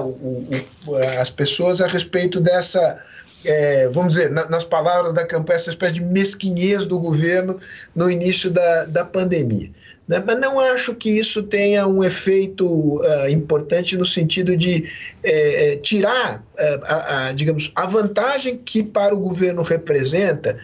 as 1.21 1.29
pessoas 1.29 1.83
a 1.83 1.87
respeito 1.87 2.41
dessa 2.41 2.99
é, 3.45 3.89
vamos 3.89 4.15
dizer, 4.15 4.31
na, 4.31 4.49
nas 4.49 4.65
palavras 4.65 5.15
da 5.15 5.25
campanha, 5.25 5.57
essa 5.57 5.71
espécie 5.71 5.95
de 5.95 6.01
mesquinhez 6.01 6.87
do 6.87 6.99
governo 6.99 7.59
no 7.95 8.11
início 8.11 8.51
da, 8.51 8.85
da 8.85 9.05
pandemia. 9.05 9.71
Né? 10.09 10.23
Mas 10.27 10.41
não 10.41 10.59
acho 10.59 10.95
que 10.95 11.11
isso 11.11 11.43
tenha 11.43 11.87
um 11.87 12.03
efeito 12.03 12.67
uh, 12.67 13.29
importante 13.29 13.97
no 13.97 14.07
sentido 14.07 14.57
de 14.57 14.91
é, 15.23 15.77
tirar, 15.77 16.39
uh, 16.39 16.85
a, 16.85 17.27
a, 17.29 17.33
digamos, 17.33 17.71
a 17.75 17.87
vantagem 17.87 18.57
que 18.57 18.83
para 18.83 19.15
o 19.15 19.19
governo 19.19 19.63
representa 19.63 20.59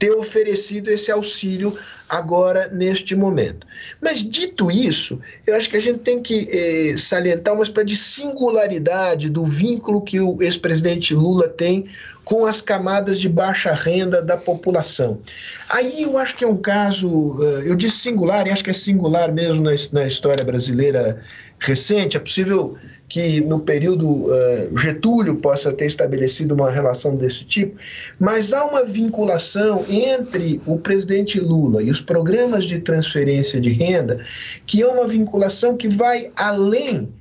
ter 0.00 0.10
oferecido 0.12 0.90
esse 0.90 1.12
auxílio 1.12 1.76
agora 2.08 2.68
neste 2.68 3.14
momento. 3.14 3.66
Mas 4.00 4.24
dito 4.24 4.70
isso, 4.70 5.20
eu 5.46 5.54
acho 5.54 5.68
que 5.68 5.76
a 5.76 5.80
gente 5.80 5.98
tem 6.00 6.22
que 6.22 6.48
eh, 6.50 6.96
salientar 6.96 7.52
uma 7.52 7.62
espécie 7.62 7.86
de 7.88 7.96
singularidade 7.96 9.28
do 9.28 9.44
vínculo 9.44 10.00
que 10.00 10.18
o 10.18 10.42
ex-presidente 10.42 11.14
Lula 11.14 11.48
tem 11.48 11.86
com 12.30 12.46
as 12.46 12.60
camadas 12.60 13.18
de 13.18 13.28
baixa 13.28 13.72
renda 13.72 14.22
da 14.22 14.36
população. 14.36 15.18
Aí 15.68 16.04
eu 16.04 16.16
acho 16.16 16.36
que 16.36 16.44
é 16.44 16.46
um 16.46 16.56
caso, 16.56 17.36
eh, 17.42 17.62
eu 17.68 17.74
disse 17.74 17.98
singular, 17.98 18.46
e 18.46 18.52
acho 18.52 18.62
que 18.62 18.70
é 18.70 18.72
singular 18.72 19.32
mesmo 19.32 19.64
na, 19.64 20.06
história 20.06 20.44
brasileira 20.44 21.20
recente, 21.58 22.16
é 22.16 22.20
possível 22.20 22.76
que 23.08 23.40
no 23.40 23.58
período 23.58 24.08
uh, 24.08 24.78
Getúlio 24.78 25.38
possa 25.38 25.72
ter 25.72 25.86
estabelecido 25.86 26.54
uma 26.54 26.70
relação 26.70 27.16
desse 27.16 27.44
tipo, 27.44 27.76
mas 28.20 28.52
há 28.52 28.64
uma 28.64 28.84
vinculação 28.84 29.84
entre 29.88 30.62
o 30.64 30.78
presidente 30.78 31.40
Lula 31.40 31.82
e 31.82 31.90
os 31.90 32.00
programas 32.00 32.64
de 32.64 32.78
transferência 32.78 33.60
de 33.60 33.70
renda, 33.70 34.24
que 34.66 34.80
é 34.80 34.86
uma 34.86 35.08
vinculação 35.08 35.76
que 35.76 35.88
vai 35.88 36.30
além 36.36 37.12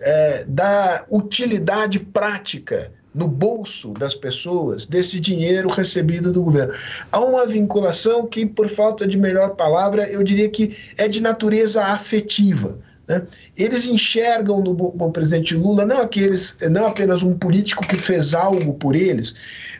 uh, 0.00 0.44
da 0.48 1.04
utilidade 1.10 2.00
prática 2.00 2.90
no 3.14 3.28
bolso 3.28 3.92
das 3.92 4.14
pessoas 4.14 4.84
desse 4.84 5.20
dinheiro 5.20 5.68
recebido 5.68 6.32
do 6.32 6.42
governo. 6.42 6.74
Há 7.12 7.20
uma 7.20 7.46
vinculação 7.46 8.26
que, 8.26 8.44
por 8.44 8.68
falta 8.68 9.06
de 9.06 9.16
melhor 9.16 9.50
palavra, 9.50 10.08
eu 10.08 10.22
diria 10.22 10.48
que 10.48 10.76
é 10.96 11.06
de 11.06 11.20
natureza 11.20 11.84
afetiva 11.84 12.78
né? 13.06 13.22
Eles 13.56 13.86
enxergam 13.86 14.60
no, 14.60 15.12
presidente 15.12 15.54
Lula 15.54 15.84
não, 15.84 16.00
aqueles, 16.00 16.56
não 16.70 16.86
apenas 16.86 17.22
um 17.22 17.36
político 17.36 17.86
que 17.86 17.96
fez 17.96 18.34
algo 18.34 18.74
por 18.74 18.96
eles, 18.96 19.34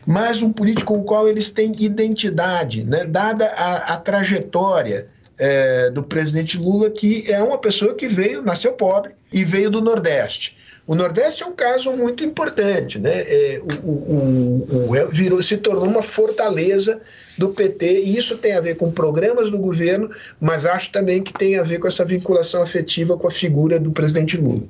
mas 0.05 0.41
um 0.41 0.51
político 0.51 0.93
com 0.93 0.99
o 0.99 1.03
qual 1.03 1.27
eles 1.27 1.49
têm 1.49 1.71
identidade, 1.79 2.83
né? 2.83 3.05
dada 3.05 3.47
a, 3.47 3.93
a 3.93 3.97
trajetória 3.97 5.07
é, 5.37 5.89
do 5.89 6.03
presidente 6.03 6.57
Lula, 6.57 6.89
que 6.89 7.29
é 7.29 7.41
uma 7.41 7.57
pessoa 7.57 7.95
que 7.95 8.07
veio, 8.07 8.43
nasceu 8.43 8.73
pobre 8.73 9.13
e 9.33 9.43
veio 9.43 9.69
do 9.69 9.81
Nordeste. 9.81 10.55
O 10.87 10.93
Nordeste 10.93 11.41
é 11.41 11.45
um 11.47 11.51
caso 11.51 11.91
muito 11.93 12.23
importante, 12.23 12.99
né? 12.99 13.21
É, 13.21 13.61
o, 13.83 13.89
o, 13.89 14.91
o, 14.91 15.09
virou, 15.09 15.41
se 15.41 15.57
tornou 15.57 15.85
uma 15.85 16.03
fortaleza 16.03 17.01
do 17.37 17.49
PT, 17.49 18.01
e 18.01 18.17
isso 18.17 18.37
tem 18.37 18.53
a 18.53 18.61
ver 18.61 18.75
com 18.75 18.91
programas 18.91 19.49
do 19.49 19.57
governo, 19.57 20.11
mas 20.39 20.65
acho 20.65 20.91
também 20.91 21.23
que 21.23 21.33
tem 21.33 21.57
a 21.57 21.63
ver 21.63 21.79
com 21.79 21.87
essa 21.87 22.05
vinculação 22.05 22.61
afetiva 22.61 23.17
com 23.17 23.27
a 23.27 23.31
figura 23.31 23.79
do 23.79 23.91
presidente 23.91 24.37
Lula. 24.37 24.67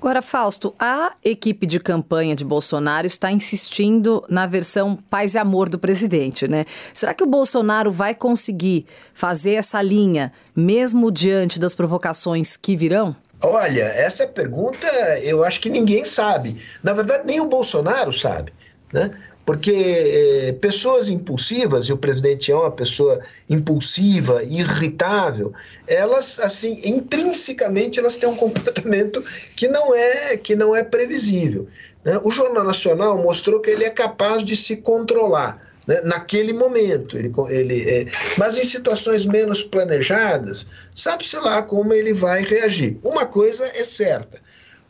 Agora, 0.00 0.22
Fausto, 0.22 0.72
a 0.78 1.12
equipe 1.24 1.66
de 1.66 1.80
campanha 1.80 2.36
de 2.36 2.44
Bolsonaro 2.44 3.06
está 3.06 3.32
insistindo 3.32 4.24
na 4.28 4.46
versão 4.46 4.96
paz 5.10 5.34
e 5.34 5.38
amor 5.38 5.68
do 5.68 5.76
presidente, 5.76 6.46
né? 6.46 6.64
Será 6.94 7.12
que 7.12 7.24
o 7.24 7.26
Bolsonaro 7.26 7.90
vai 7.90 8.14
conseguir 8.14 8.86
fazer 9.12 9.54
essa 9.54 9.82
linha, 9.82 10.32
mesmo 10.54 11.10
diante 11.10 11.58
das 11.58 11.74
provocações 11.74 12.56
que 12.56 12.76
virão? 12.76 13.14
Olha, 13.42 13.84
essa 13.84 14.26
pergunta 14.26 14.86
eu 15.22 15.44
acho 15.44 15.60
que 15.60 15.70
ninguém 15.70 16.04
sabe. 16.04 16.56
Na 16.82 16.92
verdade, 16.92 17.26
nem 17.26 17.40
o 17.40 17.46
Bolsonaro 17.46 18.12
sabe. 18.12 18.52
Né? 18.92 19.10
Porque 19.44 19.72
eh, 19.72 20.52
pessoas 20.60 21.08
impulsivas, 21.08 21.86
e 21.86 21.92
o 21.92 21.96
presidente 21.96 22.50
é 22.50 22.54
uma 22.54 22.70
pessoa 22.70 23.20
impulsiva, 23.48 24.42
irritável, 24.44 25.52
elas, 25.86 26.38
assim, 26.38 26.80
intrinsecamente, 26.84 27.98
elas 27.98 28.16
têm 28.16 28.28
um 28.28 28.36
comportamento 28.36 29.24
que 29.56 29.68
não 29.68 29.94
é, 29.94 30.36
que 30.36 30.54
não 30.54 30.76
é 30.76 30.82
previsível. 30.82 31.66
Né? 32.04 32.20
O 32.24 32.30
Jornal 32.30 32.64
Nacional 32.64 33.16
mostrou 33.22 33.60
que 33.60 33.70
ele 33.70 33.84
é 33.84 33.90
capaz 33.90 34.44
de 34.44 34.54
se 34.56 34.76
controlar 34.76 35.67
né, 35.88 36.02
naquele 36.02 36.52
momento. 36.52 37.16
Ele, 37.16 37.32
ele, 37.48 37.90
é, 37.90 38.06
mas 38.36 38.58
em 38.58 38.64
situações 38.64 39.24
menos 39.24 39.62
planejadas, 39.62 40.66
sabe-se 40.94 41.36
lá 41.38 41.62
como 41.62 41.94
ele 41.94 42.12
vai 42.12 42.44
reagir. 42.44 42.98
Uma 43.02 43.24
coisa 43.24 43.66
é 43.74 43.82
certa: 43.82 44.38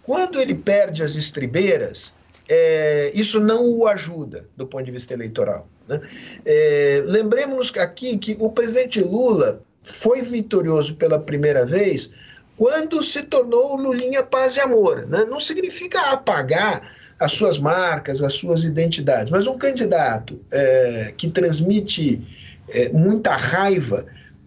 quando 0.03 0.41
ele 0.41 0.57
perde 0.57 1.05
as 1.05 1.15
estribeiras, 1.15 2.13
é, 2.49 3.13
isso 3.15 3.39
não 3.39 3.65
o 3.65 3.87
ajuda 3.87 4.49
do 4.57 4.67
ponto 4.67 4.85
de 4.85 4.91
vista 4.91 5.15
eleitoral. 5.15 5.69
Né? 5.87 6.01
É, 6.45 7.03
Lembremos 7.07 7.73
aqui 7.77 8.19
que 8.19 8.37
o 8.41 8.51
presidente 8.51 9.01
Lula 9.01 9.63
foi 9.85 10.23
vitorioso 10.23 10.97
pela 10.97 11.21
primeira 11.21 11.65
vez 11.65 12.11
quando 12.57 13.05
se 13.05 13.23
tornou 13.23 13.77
Lulinha 13.77 14.25
Paz 14.25 14.57
e 14.57 14.61
Amor. 14.61 15.07
Né? 15.07 15.25
Não 15.27 15.39
significa 15.39 16.01
apagar 16.11 16.83
as 17.19 17.33
suas 17.33 17.59
marcas, 17.59 18.23
as 18.23 18.35
suas 18.35 18.65
identidades. 18.65 19.31
Mas 19.31 19.47
um 19.47 19.59
candidato 19.59 20.41
é, 20.51 21.13
que 21.17 21.29
transmite 21.29 22.21
é, 22.69 22.91
muita 22.91 23.35
raiva, 23.35 24.07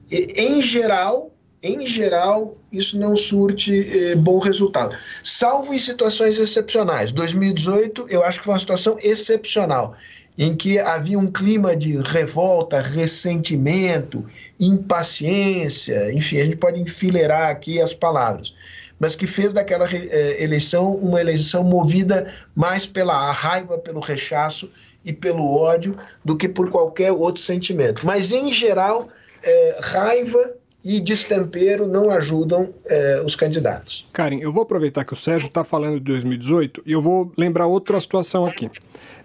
em 0.09 0.61
geral, 0.61 1.31
em 1.63 1.85
geral, 1.85 2.57
isso 2.71 2.97
não 2.97 3.15
surte 3.15 4.11
é, 4.11 4.15
bom 4.15 4.39
resultado. 4.39 4.95
Salvo 5.23 5.73
em 5.73 5.79
situações 5.79 6.39
excepcionais. 6.39 7.11
2018, 7.11 8.07
eu 8.09 8.23
acho 8.23 8.39
que 8.39 8.45
foi 8.45 8.53
uma 8.55 8.59
situação 8.59 8.97
excepcional, 9.03 9.93
em 10.37 10.55
que 10.55 10.79
havia 10.79 11.19
um 11.19 11.27
clima 11.31 11.75
de 11.75 11.97
revolta, 11.97 12.81
ressentimento, 12.81 14.25
impaciência, 14.59 16.11
enfim, 16.11 16.39
a 16.39 16.45
gente 16.45 16.57
pode 16.57 16.79
enfileirar 16.79 17.49
aqui 17.49 17.79
as 17.79 17.93
palavras, 17.93 18.53
mas 19.01 19.15
que 19.15 19.25
fez 19.25 19.51
daquela 19.51 19.89
eh, 19.91 20.43
eleição 20.43 20.96
uma 20.98 21.20
eleição 21.20 21.63
movida 21.63 22.31
mais 22.55 22.86
pela 22.86 23.31
raiva, 23.31 23.79
pelo 23.79 24.00
rechaço 24.00 24.70
e 25.03 25.12
pelo 25.12 25.58
ódio 25.58 25.98
do 26.24 26.38
que 26.38 26.48
por 26.48 26.70
qualquer 26.70 27.12
outro 27.12 27.41
sentimento. 27.41 28.05
Mas, 28.05 28.31
em 28.31 28.51
geral, 28.51 29.10
eh, 29.41 29.79
raiva 29.81 30.53
e 30.86 31.00
destempero 31.00 31.88
não 31.88 32.12
ajudam 32.12 32.72
eh, 32.86 33.24
os 33.25 33.36
candidatos. 33.36 34.08
Karen, 34.13 34.38
eu 34.39 34.53
vou 34.53 34.62
aproveitar 34.62 35.03
que 35.03 35.13
o 35.13 35.15
Sérgio 35.15 35.48
está 35.48 35.63
falando 35.63 35.96
de 35.96 36.05
2018 36.05 36.84
e 36.86 36.91
eu 36.91 37.01
vou 37.01 37.31
lembrar 37.36 37.65
outra 37.65 38.00
situação 38.00 38.46
aqui. 38.46 38.70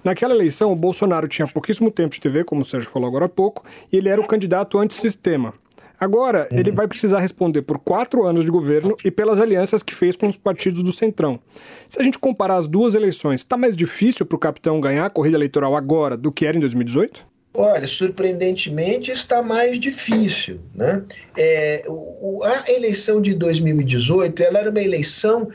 Naquela 0.02 0.34
eleição, 0.34 0.72
o 0.72 0.76
Bolsonaro 0.76 1.28
tinha 1.28 1.46
pouquíssimo 1.46 1.90
tempo 1.90 2.14
de 2.14 2.20
TV, 2.20 2.44
como 2.44 2.62
o 2.62 2.64
Sérgio 2.64 2.88
falou 2.88 3.08
agora 3.08 3.26
há 3.26 3.28
pouco, 3.28 3.62
e 3.92 3.98
ele 3.98 4.08
era 4.08 4.20
o 4.20 4.26
candidato 4.26 4.78
antissistema. 4.78 5.52
Agora, 5.98 6.46
uhum. 6.50 6.58
ele 6.58 6.70
vai 6.70 6.86
precisar 6.86 7.20
responder 7.20 7.62
por 7.62 7.78
quatro 7.78 8.26
anos 8.26 8.44
de 8.44 8.50
governo 8.50 8.96
e 9.04 9.10
pelas 9.10 9.40
alianças 9.40 9.82
que 9.82 9.94
fez 9.94 10.16
com 10.16 10.28
os 10.28 10.36
partidos 10.36 10.82
do 10.82 10.92
Centrão. 10.92 11.40
Se 11.88 12.00
a 12.00 12.02
gente 12.02 12.18
comparar 12.18 12.56
as 12.56 12.68
duas 12.68 12.94
eleições, 12.94 13.40
está 13.40 13.56
mais 13.56 13.76
difícil 13.76 14.26
para 14.26 14.36
o 14.36 14.38
capitão 14.38 14.80
ganhar 14.80 15.06
a 15.06 15.10
corrida 15.10 15.36
eleitoral 15.36 15.74
agora 15.74 16.16
do 16.16 16.30
que 16.30 16.46
era 16.46 16.56
em 16.56 16.60
2018? 16.60 17.24
Olha, 17.54 17.86
surpreendentemente 17.86 19.10
está 19.10 19.42
mais 19.42 19.80
difícil. 19.80 20.60
Né? 20.74 21.02
É, 21.36 21.84
o, 21.88 22.42
a 22.44 22.70
eleição 22.70 23.20
de 23.20 23.34
2018 23.34 24.42
ela 24.42 24.58
era 24.58 24.70
uma 24.70 24.82
eleição 24.82 25.48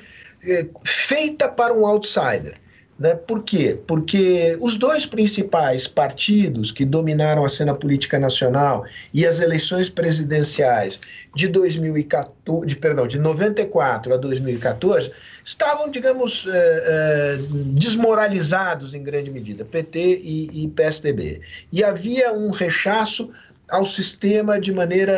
é, 0.43 0.67
feita 0.83 1.47
para 1.47 1.73
um 1.73 1.85
outsider. 1.85 2.55
Né? 3.01 3.15
Por 3.15 3.41
quê? 3.41 3.79
Porque 3.87 4.55
os 4.61 4.77
dois 4.77 5.07
principais 5.07 5.87
partidos 5.87 6.71
que 6.71 6.85
dominaram 6.85 7.43
a 7.43 7.49
cena 7.49 7.73
política 7.73 8.19
nacional 8.19 8.85
e 9.11 9.25
as 9.25 9.39
eleições 9.39 9.89
presidenciais 9.89 11.01
de 11.35 11.47
2014, 11.47 12.67
de, 12.67 12.75
perdão, 12.75 13.07
de 13.07 13.17
94 13.17 14.13
a 14.13 14.17
2014 14.17 15.11
estavam, 15.43 15.89
digamos, 15.89 16.45
eh, 16.47 16.83
eh, 16.85 17.39
desmoralizados 17.73 18.93
em 18.93 19.01
grande 19.01 19.31
medida, 19.31 19.65
PT 19.65 20.21
e, 20.23 20.63
e 20.63 20.67
PSDB. 20.67 21.41
E 21.73 21.83
havia 21.83 22.31
um 22.33 22.51
rechaço 22.51 23.31
ao 23.71 23.85
sistema 23.85 24.59
de 24.59 24.71
maneira, 24.71 25.13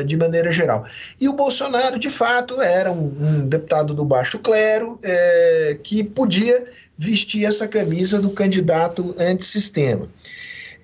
uh, 0.00 0.04
de 0.04 0.16
maneira 0.16 0.50
geral. 0.52 0.84
E 1.20 1.28
o 1.28 1.32
Bolsonaro, 1.32 1.98
de 1.98 2.10
fato, 2.10 2.60
era 2.60 2.90
um, 2.90 3.16
um 3.20 3.48
deputado 3.48 3.94
do 3.94 4.04
baixo 4.04 4.38
clero 4.38 4.94
uh, 4.94 5.78
que 5.82 6.02
podia 6.02 6.66
vestir 6.98 7.44
essa 7.44 7.66
camisa 7.66 8.20
do 8.20 8.30
candidato 8.30 9.14
antissistema. 9.18 10.08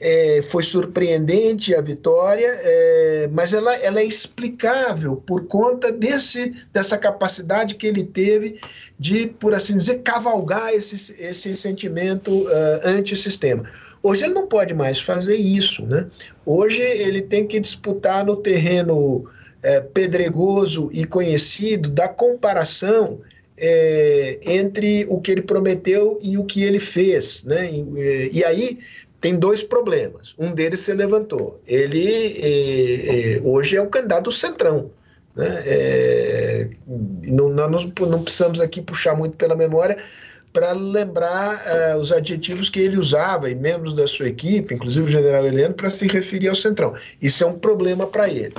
É, 0.02 0.40
foi 0.42 0.62
surpreendente 0.62 1.74
a 1.74 1.80
vitória, 1.82 2.48
é, 2.48 3.28
mas 3.30 3.52
ela, 3.52 3.76
ela 3.76 4.00
é 4.00 4.04
explicável 4.04 5.16
por 5.16 5.44
conta 5.46 5.92
desse, 5.92 6.54
dessa 6.72 6.96
capacidade 6.96 7.74
que 7.74 7.86
ele 7.86 8.04
teve 8.04 8.58
de, 8.98 9.26
por 9.26 9.54
assim 9.54 9.76
dizer, 9.76 10.00
cavalgar 10.02 10.72
esse, 10.72 11.14
esse 11.18 11.56
sentimento 11.56 12.30
uh, 12.30 12.80
antissistema. 12.84 13.64
Hoje 14.02 14.24
ele 14.24 14.34
não 14.34 14.46
pode 14.46 14.74
mais 14.74 15.00
fazer 15.00 15.36
isso. 15.36 15.82
Né? 15.86 16.06
Hoje 16.44 16.80
ele 16.80 17.22
tem 17.22 17.46
que 17.46 17.60
disputar 17.60 18.24
no 18.24 18.36
terreno 18.36 19.24
é, 19.62 19.80
pedregoso 19.80 20.90
e 20.92 21.04
conhecido 21.04 21.90
da 21.90 22.08
comparação 22.08 23.20
é, 23.56 24.38
entre 24.42 25.06
o 25.08 25.20
que 25.20 25.30
ele 25.30 25.42
prometeu 25.42 26.18
e 26.22 26.38
o 26.38 26.44
que 26.44 26.62
ele 26.62 26.80
fez. 26.80 27.44
Né? 27.44 27.70
E, 27.70 28.00
é, 28.00 28.30
e 28.32 28.44
aí 28.44 28.78
tem 29.20 29.36
dois 29.38 29.62
problemas. 29.62 30.34
Um 30.38 30.52
deles 30.52 30.80
se 30.80 30.92
levantou. 30.92 31.60
Ele 31.66 32.08
é, 32.38 33.36
é, 33.36 33.40
hoje 33.42 33.76
é 33.76 33.82
o 33.82 33.88
candidato 33.88 34.24
do 34.24 34.32
Centrão. 34.32 34.90
Né? 35.36 35.62
É, 35.66 36.68
não, 36.86 37.50
nós 37.50 37.84
não 38.00 38.22
precisamos 38.22 38.60
aqui 38.60 38.80
puxar 38.80 39.16
muito 39.16 39.36
pela 39.36 39.54
memória 39.54 39.96
para 40.52 40.72
lembrar 40.72 41.62
uh, 41.94 42.00
os 42.00 42.10
adjetivos 42.10 42.68
que 42.68 42.80
ele 42.80 42.98
usava 42.98 43.48
e 43.50 43.54
membros 43.54 43.94
da 43.94 44.06
sua 44.06 44.28
equipe, 44.28 44.74
inclusive 44.74 45.06
o 45.06 45.08
general 45.08 45.46
Heleno, 45.46 45.74
para 45.74 45.88
se 45.88 46.08
referir 46.08 46.48
ao 46.48 46.56
Centrão. 46.56 46.94
Isso 47.22 47.44
é 47.44 47.46
um 47.46 47.58
problema 47.58 48.06
para 48.06 48.28
ele. 48.28 48.54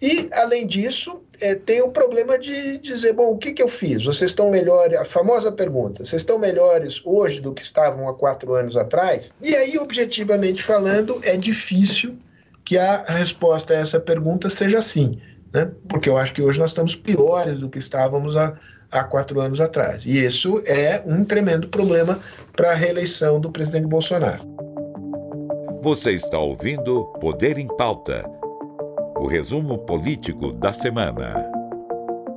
E, 0.00 0.30
além 0.32 0.66
disso, 0.66 1.20
é, 1.40 1.54
tem 1.54 1.82
o 1.82 1.90
problema 1.90 2.38
de 2.38 2.78
dizer: 2.78 3.12
bom, 3.12 3.32
o 3.32 3.38
que, 3.38 3.52
que 3.52 3.62
eu 3.62 3.68
fiz? 3.68 4.04
Vocês 4.04 4.30
estão 4.30 4.50
melhores? 4.50 4.98
A 4.98 5.04
famosa 5.04 5.52
pergunta: 5.52 6.04
vocês 6.04 6.22
estão 6.22 6.38
melhores 6.38 7.02
hoje 7.04 7.40
do 7.40 7.52
que 7.52 7.62
estavam 7.62 8.08
há 8.08 8.14
quatro 8.14 8.54
anos 8.54 8.76
atrás? 8.76 9.32
E 9.42 9.54
aí, 9.54 9.78
objetivamente 9.78 10.62
falando, 10.62 11.20
é 11.22 11.36
difícil 11.36 12.16
que 12.64 12.78
a 12.78 13.04
resposta 13.04 13.74
a 13.74 13.76
essa 13.76 14.00
pergunta 14.00 14.48
seja 14.48 14.80
sim, 14.80 15.20
né? 15.52 15.70
porque 15.88 16.08
eu 16.08 16.16
acho 16.16 16.32
que 16.32 16.42
hoje 16.42 16.58
nós 16.58 16.70
estamos 16.70 16.94
piores 16.94 17.58
do 17.58 17.68
que 17.68 17.78
estávamos 17.78 18.36
há, 18.36 18.56
há 18.90 19.04
quatro 19.04 19.40
anos 19.40 19.60
atrás. 19.60 20.04
E 20.06 20.24
isso 20.24 20.62
é 20.64 21.02
um 21.06 21.24
tremendo 21.24 21.68
problema 21.68 22.18
para 22.54 22.70
a 22.70 22.74
reeleição 22.74 23.40
do 23.40 23.50
presidente 23.50 23.86
Bolsonaro. 23.86 24.42
Você 25.82 26.12
está 26.12 26.38
ouvindo 26.38 27.06
Poder 27.20 27.58
em 27.58 27.66
Pauta 27.76 28.39
o 29.20 29.26
resumo 29.26 29.78
político 29.78 30.50
da 30.50 30.72
semana. 30.72 31.34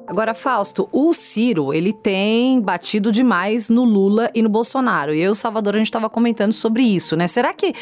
Agora, 0.05 0.33
Fausto, 0.33 0.89
o 0.91 1.13
Ciro, 1.13 1.73
ele 1.73 1.93
tem 1.93 2.59
batido 2.59 3.09
demais 3.09 3.69
no 3.69 3.85
Lula 3.85 4.29
e 4.35 4.41
no 4.41 4.49
Bolsonaro. 4.49 5.13
E 5.13 5.21
eu, 5.21 5.33
Salvador, 5.33 5.75
a 5.75 5.77
gente 5.77 5.87
estava 5.87 6.09
comentando 6.09 6.51
sobre 6.51 6.83
isso, 6.83 7.15
né? 7.15 7.25
Será 7.25 7.53
que 7.53 7.73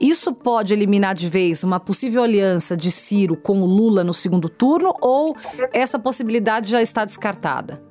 isso 0.00 0.32
pode 0.32 0.72
eliminar 0.72 1.14
de 1.14 1.28
vez 1.28 1.62
uma 1.62 1.78
possível 1.78 2.22
aliança 2.22 2.74
de 2.74 2.90
Ciro 2.90 3.36
com 3.36 3.60
o 3.60 3.66
Lula 3.66 4.02
no 4.02 4.14
segundo 4.14 4.48
turno 4.48 4.94
ou 5.02 5.36
essa 5.70 5.98
possibilidade 5.98 6.70
já 6.70 6.80
está 6.80 7.04
descartada? 7.04 7.85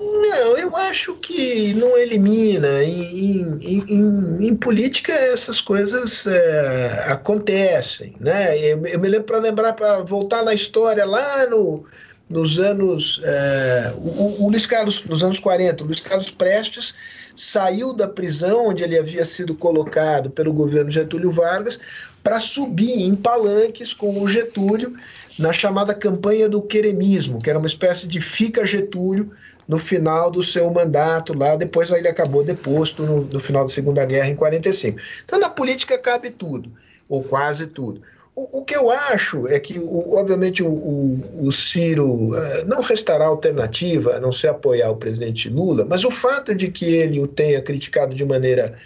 Não, 0.00 0.56
eu 0.56 0.76
acho 0.76 1.14
que 1.16 1.74
não 1.74 1.98
elimina. 1.98 2.84
Em, 2.84 3.58
em, 3.60 3.84
em, 3.88 4.46
em 4.48 4.56
política 4.56 5.12
essas 5.12 5.60
coisas 5.60 6.26
é, 6.26 7.06
acontecem, 7.08 8.14
né? 8.20 8.56
Eu, 8.58 8.86
eu 8.86 9.00
me 9.00 9.08
lembro 9.08 9.26
para 9.26 9.38
lembrar, 9.38 9.72
para 9.72 10.02
voltar 10.02 10.44
na 10.44 10.54
história 10.54 11.04
lá 11.04 11.46
no, 11.46 11.84
nos 12.30 12.58
anos 12.58 13.20
é, 13.24 13.92
o, 13.96 14.44
o, 14.44 14.50
Luiz 14.50 14.66
Carlos 14.66 15.02
nos 15.04 15.24
anos 15.24 15.40
40, 15.40 15.82
o 15.82 15.86
Luiz 15.86 16.00
Carlos 16.00 16.30
Prestes 16.30 16.94
saiu 17.34 17.92
da 17.92 18.06
prisão 18.06 18.68
onde 18.68 18.84
ele 18.84 18.98
havia 18.98 19.24
sido 19.24 19.54
colocado 19.54 20.30
pelo 20.30 20.52
governo 20.52 20.90
Getúlio 20.90 21.32
Vargas 21.32 21.78
para 22.22 22.38
subir 22.38 23.02
em 23.02 23.16
palanques 23.16 23.94
com 23.94 24.20
o 24.20 24.28
Getúlio 24.28 24.94
na 25.38 25.52
chamada 25.52 25.94
campanha 25.94 26.48
do 26.48 26.60
queremismo, 26.60 27.40
que 27.40 27.48
era 27.48 27.58
uma 27.58 27.68
espécie 27.68 28.06
de 28.06 28.20
fica 28.20 28.66
Getúlio 28.66 29.32
no 29.68 29.78
final 29.78 30.30
do 30.30 30.42
seu 30.42 30.70
mandato 30.70 31.34
lá, 31.34 31.54
depois 31.54 31.90
ele 31.90 32.08
acabou 32.08 32.42
deposto 32.42 33.02
no, 33.02 33.20
no 33.24 33.38
final 33.38 33.64
da 33.64 33.70
Segunda 33.70 34.04
Guerra 34.06 34.28
em 34.28 34.34
45. 34.34 34.98
Então 35.24 35.38
na 35.38 35.50
política 35.50 35.98
cabe 35.98 36.30
tudo, 36.30 36.72
ou 37.06 37.22
quase 37.22 37.66
tudo. 37.66 38.00
O, 38.34 38.60
o 38.60 38.64
que 38.64 38.74
eu 38.74 38.88
acho 38.90 39.48
é 39.48 39.58
que, 39.58 39.78
o, 39.80 40.14
obviamente, 40.16 40.62
o, 40.62 41.20
o, 41.40 41.50
Ciro 41.50 42.30
uh, 42.30 42.64
não 42.66 42.80
restará 42.80 43.26
alternativa 43.26 44.14
a 44.14 44.20
não 44.20 44.32
ser 44.32 44.46
apoiar 44.46 44.90
o 44.90 44.96
presidente 44.96 45.48
Lula, 45.48 45.84
mas 45.84 46.04
o 46.04 46.10
fato 46.10 46.54
de 46.54 46.68
que 46.70 46.84
ele 46.84 47.20
o 47.20 47.26
tenha 47.26 47.60
criticado 47.60 48.14
de 48.14 48.24
maneira 48.24 48.78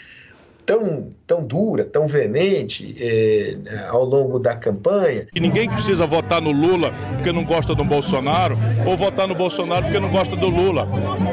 tão, 0.72 1.12
tão 1.26 1.44
dura, 1.44 1.84
tão 1.84 2.08
veemente 2.08 2.96
eh, 2.98 3.56
ao 3.88 4.04
longo 4.04 4.38
da 4.38 4.56
campanha. 4.56 5.26
E 5.34 5.38
ninguém 5.38 5.68
precisa 5.68 6.06
votar 6.06 6.40
no 6.40 6.50
Lula 6.50 6.92
porque 7.16 7.30
não 7.30 7.44
gosta 7.44 7.74
do 7.74 7.84
Bolsonaro, 7.84 8.56
ou 8.86 8.96
votar 8.96 9.28
no 9.28 9.34
Bolsonaro 9.34 9.84
porque 9.84 10.00
não 10.00 10.10
gosta 10.10 10.34
do 10.34 10.48
Lula. 10.48 10.88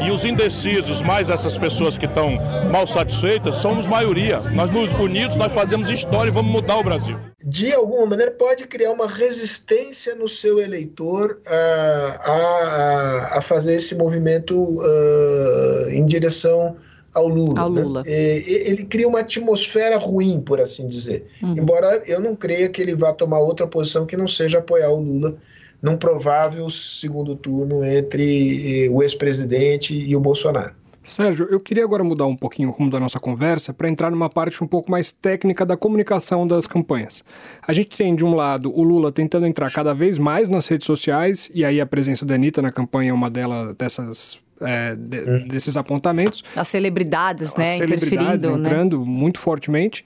E 0.06 0.12
os 0.12 0.26
indecisos, 0.26 1.02
mais 1.02 1.30
essas 1.30 1.58
pessoas 1.58 1.98
que 1.98 2.06
estão 2.06 2.38
mal 2.70 2.86
satisfeitas, 2.86 3.56
somos 3.56 3.88
maioria. 3.88 4.42
Nós 4.52 4.70
nos 4.72 4.92
unidos, 5.00 5.38
nós 5.38 5.54
fazemos 5.54 5.90
história 5.90 6.30
e 6.30 6.34
vamos 6.34 6.52
mudar 6.52 6.78
o 6.78 6.84
Brasil. 6.84 7.18
De 7.42 7.72
alguma 7.72 8.06
maneira, 8.06 8.32
pode 8.32 8.68
criar 8.68 8.92
uma 8.92 9.08
resistência 9.08 10.16
no 10.16 10.28
seu 10.28 10.60
eleitor 10.60 11.40
a, 11.46 12.20
a, 12.26 13.38
a 13.38 13.42
fazer 13.42 13.76
esse 13.76 13.96
movimento 13.96 14.54
uh, 14.56 15.90
em 15.90 16.06
direção 16.06 16.76
ao 17.14 17.28
Lula. 17.28 17.62
Ao 17.62 17.70
né? 17.70 17.82
Lula. 17.82 18.04
Né? 18.04 18.12
ele 18.12 18.84
cria 18.86 19.08
uma 19.08 19.20
atmosfera 19.20 19.98
ruim, 19.98 20.42
por 20.42 20.60
assim 20.60 20.88
dizer. 20.88 21.26
Uhum. 21.42 21.58
Embora 21.58 22.04
eu 22.06 22.20
não 22.20 22.36
creia 22.36 22.70
que 22.70 22.82
ele 22.82 22.96
vá 22.96 23.14
tomar 23.14 23.40
outra 23.40 23.68
posição 23.68 24.06
que 24.06 24.18
não 24.18 24.28
seja 24.28 24.60
apoiar 24.60 24.90
o 24.90 25.00
Lula 25.00 25.38
num 25.82 25.98
provável 25.98 26.70
segundo 26.70 27.36
turno 27.36 27.86
entre 27.86 28.86
eh, 28.86 28.90
o 28.90 29.02
ex-presidente 29.02 29.94
e 29.94 30.16
o 30.16 30.20
Bolsonaro. 30.20 30.74
Sérgio, 31.02 31.48
eu 31.50 31.60
queria 31.60 31.84
agora 31.84 32.04
mudar 32.04 32.26
um 32.26 32.36
pouquinho 32.36 32.70
o 32.70 32.72
rumo 32.72 32.90
da 32.90 33.00
nossa 33.00 33.20
conversa 33.20 33.74
para 33.74 33.90
entrar 33.90 34.12
numa 34.12 34.30
parte 34.30 34.64
um 34.64 34.68
pouco 34.68 34.92
mais 34.92 35.12
técnica 35.12 35.66
da 35.66 35.78
comunicação 35.78 36.46
das 36.46 36.68
campanhas. 36.68 37.24
A 37.66 37.74
gente 37.74 37.98
tem, 37.98 38.14
de 38.14 38.26
um 38.26 38.36
lado, 38.36 38.72
o 38.72 38.84
Lula 38.84 39.12
tentando 39.12 39.48
entrar 39.48 39.72
cada 39.72 39.94
vez 39.94 40.18
mais 40.18 40.50
nas 40.50 40.68
redes 40.68 40.86
sociais, 40.86 41.50
e 41.54 41.64
aí 41.64 41.80
a 41.80 41.86
presença 41.86 42.26
da 42.26 42.36
Anitta 42.36 42.62
na 42.62 42.72
campanha 42.72 43.12
é 43.12 43.14
uma 43.14 43.30
dela, 43.30 43.74
dessas 43.74 44.40
é, 44.62 44.96
de, 44.96 45.20
hum. 45.20 45.48
desses 45.48 45.78
apontamentos. 45.78 46.44
As 46.56 46.68
celebridades, 46.68 47.56
né? 47.56 47.66
As 47.66 47.78
celebridades 47.78 48.48
né? 48.48 48.56
entrando 48.56 49.00
né? 49.00 49.06
muito 49.06 49.40
fortemente. 49.40 50.06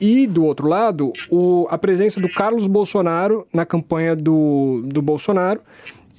E, 0.00 0.26
do 0.26 0.44
outro 0.44 0.66
lado, 0.66 1.12
o, 1.30 1.66
a 1.70 1.78
presença 1.78 2.20
do 2.20 2.28
Carlos 2.28 2.66
Bolsonaro 2.66 3.46
na 3.52 3.64
campanha 3.64 4.16
do, 4.16 4.82
do 4.84 5.00
Bolsonaro 5.00 5.60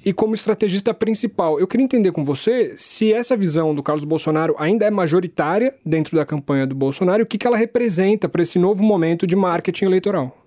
e 0.06 0.13
como 0.13 0.36
estrategista 0.36 0.93
principal. 0.93 1.60
Eu 1.60 1.67
queria 1.67 1.84
entender 1.84 2.12
com 2.12 2.24
você 2.24 2.74
se 2.78 3.12
essa 3.12 3.36
visão 3.36 3.74
do 3.74 3.82
Carlos 3.82 4.06
Bolsonaro 4.06 4.56
ainda 4.60 4.86
é 4.86 4.91
majoritária 4.91 5.74
dentro 5.84 6.15
da 6.15 6.24
campanha 6.24 6.67
do 6.67 6.76
Bolsonaro 6.76 7.21
e 7.21 7.24
o 7.24 7.26
que, 7.26 7.39
que 7.39 7.48
ela 7.48 7.58
representa 7.58 8.30
para 8.30 8.43
esse 8.43 8.60
novo 8.60 8.84
momento 8.84 9.26
de 9.26 9.36
marketing 9.36 9.86
eleitoral. 9.86 10.38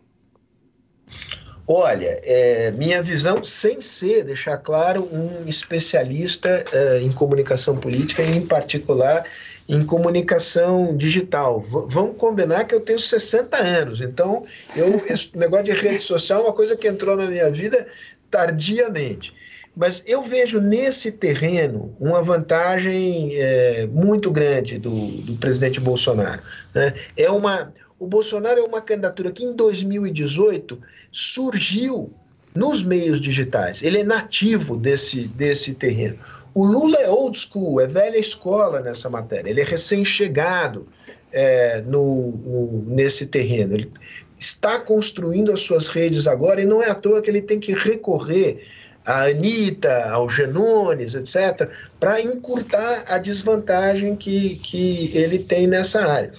Olha, 1.70 2.18
é, 2.24 2.70
minha 2.70 3.02
visão, 3.02 3.44
sem 3.44 3.78
ser, 3.82 4.24
deixar 4.24 4.56
claro, 4.56 5.06
um 5.12 5.46
especialista 5.46 6.64
é, 6.72 7.00
em 7.02 7.12
comunicação 7.12 7.76
política 7.76 8.22
e, 8.22 8.38
em 8.38 8.46
particular, 8.46 9.26
em 9.68 9.84
comunicação 9.84 10.96
digital. 10.96 11.60
V 11.60 11.84
vamos 11.88 12.16
combinar 12.16 12.64
que 12.64 12.74
eu 12.74 12.80
tenho 12.80 12.98
60 12.98 13.54
anos, 13.58 14.00
então 14.00 14.42
eu, 14.74 14.96
esse 15.12 15.30
negócio 15.34 15.66
de 15.66 15.72
rede 15.72 16.02
social 16.02 16.40
é 16.40 16.44
uma 16.44 16.54
coisa 16.54 16.74
que 16.74 16.88
entrou 16.88 17.14
na 17.18 17.26
minha 17.26 17.50
vida 17.50 17.86
tardiamente. 18.30 19.34
Mas 19.76 20.02
eu 20.06 20.22
vejo 20.22 20.60
nesse 20.60 21.12
terreno 21.12 21.94
uma 22.00 22.22
vantagem 22.22 23.30
é, 23.36 23.86
muito 23.92 24.30
grande 24.30 24.78
do, 24.78 24.90
do 24.90 25.36
presidente 25.36 25.78
Bolsonaro. 25.78 26.42
Né? 26.74 26.94
É 27.16 27.30
uma, 27.30 27.72
o 27.98 28.06
Bolsonaro 28.06 28.60
é 28.60 28.62
uma 28.62 28.80
candidatura 28.80 29.30
que 29.32 29.44
em 29.44 29.54
2018 29.54 30.78
surgiu 31.10 32.12
nos 32.54 32.82
meios 32.82 33.20
digitais. 33.20 33.82
Ele 33.82 33.98
é 33.98 34.04
nativo 34.04 34.76
desse, 34.76 35.28
desse 35.28 35.74
terreno. 35.74 36.16
O 36.54 36.64
Lula 36.64 36.96
é 36.96 37.08
old 37.08 37.38
school, 37.38 37.80
é 37.80 37.86
velha 37.86 38.18
escola 38.18 38.80
nessa 38.80 39.10
matéria. 39.10 39.50
Ele 39.50 39.60
é 39.60 39.64
recém-chegado 39.64 40.86
é, 41.32 41.82
no, 41.82 42.32
no, 42.32 42.82
nesse 42.86 43.26
terreno. 43.26 43.74
Ele 43.74 43.92
está 44.38 44.78
construindo 44.78 45.52
as 45.52 45.60
suas 45.60 45.88
redes 45.88 46.26
agora 46.26 46.60
e 46.60 46.66
não 46.66 46.82
é 46.82 46.90
à 46.90 46.94
toa 46.94 47.20
que 47.20 47.30
ele 47.30 47.42
tem 47.42 47.60
que 47.60 47.72
recorrer 47.72 48.64
à 49.08 49.24
Anitta, 49.24 50.10
ao 50.10 50.28
Genones, 50.28 51.14
etc., 51.14 51.70
para 51.98 52.20
encurtar 52.20 53.04
a 53.08 53.16
desvantagem 53.16 54.14
que, 54.14 54.56
que 54.56 55.10
ele 55.16 55.38
tem 55.38 55.66
nessa 55.66 56.00
área. 56.02 56.30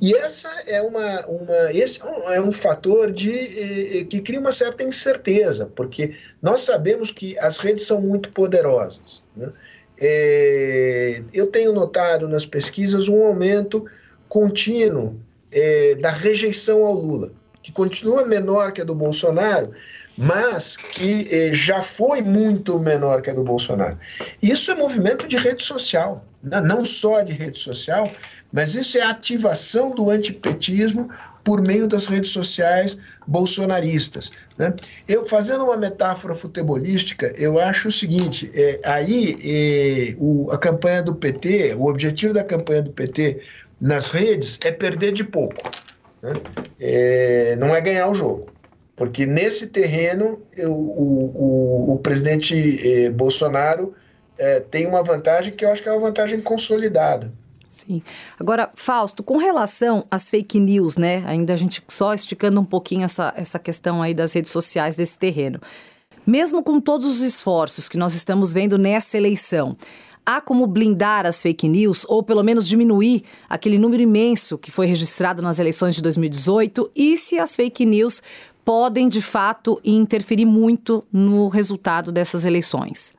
E 0.00 0.14
essa 0.14 0.48
é 0.66 0.80
uma, 0.80 1.26
uma 1.26 1.72
esse 1.72 2.00
é 2.02 2.40
um 2.40 2.50
fator 2.50 3.12
de, 3.12 3.30
eh, 3.30 3.98
eh, 3.98 4.04
que 4.04 4.22
cria 4.22 4.40
uma 4.40 4.52
certa 4.52 4.82
incerteza, 4.82 5.70
porque 5.76 6.14
nós 6.40 6.62
sabemos 6.62 7.10
que 7.10 7.38
as 7.38 7.58
redes 7.58 7.84
são 7.84 8.00
muito 8.00 8.30
poderosas. 8.30 9.22
Né? 9.36 9.52
É, 9.98 11.22
eu 11.32 11.46
tenho 11.48 11.72
notado 11.72 12.26
nas 12.26 12.46
pesquisas 12.46 13.06
um 13.06 13.22
aumento 13.22 13.84
contínuo 14.28 15.20
é, 15.52 15.94
da 15.96 16.10
rejeição 16.10 16.84
ao 16.84 16.94
Lula, 16.94 17.30
que 17.62 17.70
continua 17.70 18.24
menor 18.24 18.72
que 18.72 18.80
a 18.80 18.84
do 18.84 18.94
Bolsonaro, 18.94 19.72
mas 20.16 20.76
que 20.76 21.28
eh, 21.30 21.54
já 21.54 21.82
foi 21.82 22.22
muito 22.22 22.78
menor 22.78 23.20
que 23.20 23.30
a 23.30 23.34
do 23.34 23.42
Bolsonaro. 23.42 23.98
Isso 24.40 24.70
é 24.70 24.74
movimento 24.74 25.26
de 25.26 25.36
rede 25.36 25.62
social, 25.62 26.24
né? 26.42 26.60
não 26.60 26.84
só 26.84 27.22
de 27.22 27.32
rede 27.32 27.58
social, 27.58 28.08
mas 28.52 28.74
isso 28.74 28.96
é 28.96 29.02
a 29.02 29.10
ativação 29.10 29.94
do 29.94 30.10
antipetismo 30.10 31.10
por 31.42 31.60
meio 31.60 31.86
das 31.88 32.06
redes 32.06 32.30
sociais 32.30 32.96
bolsonaristas. 33.26 34.30
Né? 34.56 34.72
Eu 35.08 35.26
fazendo 35.26 35.64
uma 35.64 35.76
metáfora 35.76 36.34
futebolística, 36.34 37.32
eu 37.36 37.58
acho 37.58 37.88
o 37.88 37.92
seguinte: 37.92 38.50
é, 38.54 38.80
aí 38.84 39.36
é, 39.44 40.14
o, 40.18 40.50
a 40.52 40.58
campanha 40.58 41.02
do 41.02 41.14
PT, 41.14 41.74
o 41.74 41.88
objetivo 41.88 42.32
da 42.32 42.44
campanha 42.44 42.82
do 42.82 42.90
PT 42.90 43.42
nas 43.80 44.08
redes 44.08 44.58
é 44.64 44.70
perder 44.70 45.12
de 45.12 45.24
pouco, 45.24 45.70
né? 46.22 46.34
é, 46.78 47.56
não 47.56 47.74
é 47.74 47.80
ganhar 47.80 48.08
o 48.08 48.14
jogo. 48.14 48.53
Porque 48.96 49.26
nesse 49.26 49.66
terreno 49.66 50.40
eu, 50.56 50.72
o, 50.72 51.90
o, 51.90 51.92
o, 51.94 51.98
presidente 51.98 52.54
eh, 52.54 53.10
Bolsonaro 53.10 53.92
eh, 54.38 54.60
tem 54.60 54.86
uma 54.86 55.02
vantagem 55.02 55.52
que 55.52 55.64
eu 55.64 55.70
acho 55.70 55.82
que 55.82 55.88
é 55.88 55.92
uma 55.92 56.00
vantagem 56.00 56.40
consolidada. 56.40 57.32
Sim. 57.68 58.02
Agora, 58.38 58.70
Fausto, 58.76 59.24
com 59.24 59.36
relação 59.36 60.06
às 60.08 60.30
fake 60.30 60.60
news, 60.60 60.96
né? 60.96 61.24
Ainda 61.26 61.54
a 61.54 61.56
gente 61.56 61.82
só 61.88 62.14
esticando 62.14 62.60
um 62.60 62.64
pouquinho 62.64 63.04
essa, 63.04 63.34
essa 63.36 63.58
questão 63.58 64.00
aí 64.00 64.14
das 64.14 64.32
redes 64.32 64.52
sociais 64.52 64.94
desse 64.94 65.18
terreno. 65.18 65.60
Mesmo 66.24 66.62
com 66.62 66.80
todos 66.80 67.04
os 67.04 67.20
esforços 67.20 67.88
que 67.88 67.98
nós 67.98 68.14
estamos 68.14 68.52
vendo 68.52 68.78
nessa 68.78 69.16
eleição, 69.16 69.76
há 70.24 70.40
como 70.40 70.66
blindar 70.66 71.26
as 71.26 71.42
fake 71.42 71.68
news 71.68 72.06
ou 72.08 72.22
pelo 72.22 72.42
menos 72.42 72.66
diminuir 72.66 73.24
aquele 73.48 73.76
número 73.76 74.02
imenso 74.02 74.56
que 74.56 74.70
foi 74.70 74.86
registrado 74.86 75.42
nas 75.42 75.58
eleições 75.58 75.94
de 75.94 76.02
2018 76.02 76.90
e 76.94 77.16
se 77.16 77.38
as 77.38 77.54
fake 77.54 77.84
news 77.84 78.22
podem, 78.64 79.08
de 79.08 79.20
fato, 79.20 79.80
interferir 79.84 80.44
muito 80.44 81.04
no 81.12 81.48
resultado 81.48 82.10
dessas 82.10 82.44
eleições? 82.44 83.12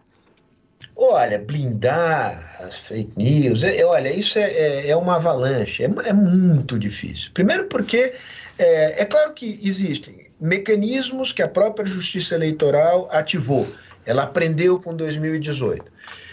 Olha, 0.97 1.37
blindar 1.37 2.57
as 2.61 2.75
fake 2.75 3.11
news, 3.17 3.63
é, 3.63 3.83
olha, 3.83 4.09
isso 4.15 4.39
é, 4.39 4.43
é, 4.43 4.89
é 4.89 4.95
uma 4.95 5.17
avalanche, 5.17 5.83
é, 5.83 5.89
é, 6.05 6.13
muito 6.13 6.79
difícil. 6.79 7.31
Primeiro 7.33 7.65
porque 7.65 8.13
é, 8.57 9.01
é 9.01 9.05
claro 9.05 9.33
que 9.33 9.59
existem 9.61 10.25
mecanismos 10.39 11.33
que 11.33 11.41
a 11.41 11.47
própria 11.47 11.85
Justiça 11.85 12.35
Eleitoral 12.35 13.09
ativou. 13.11 13.67
Ela 14.05 14.23
aprendeu 14.23 14.79
com 14.79 14.95
2018. 14.95 15.83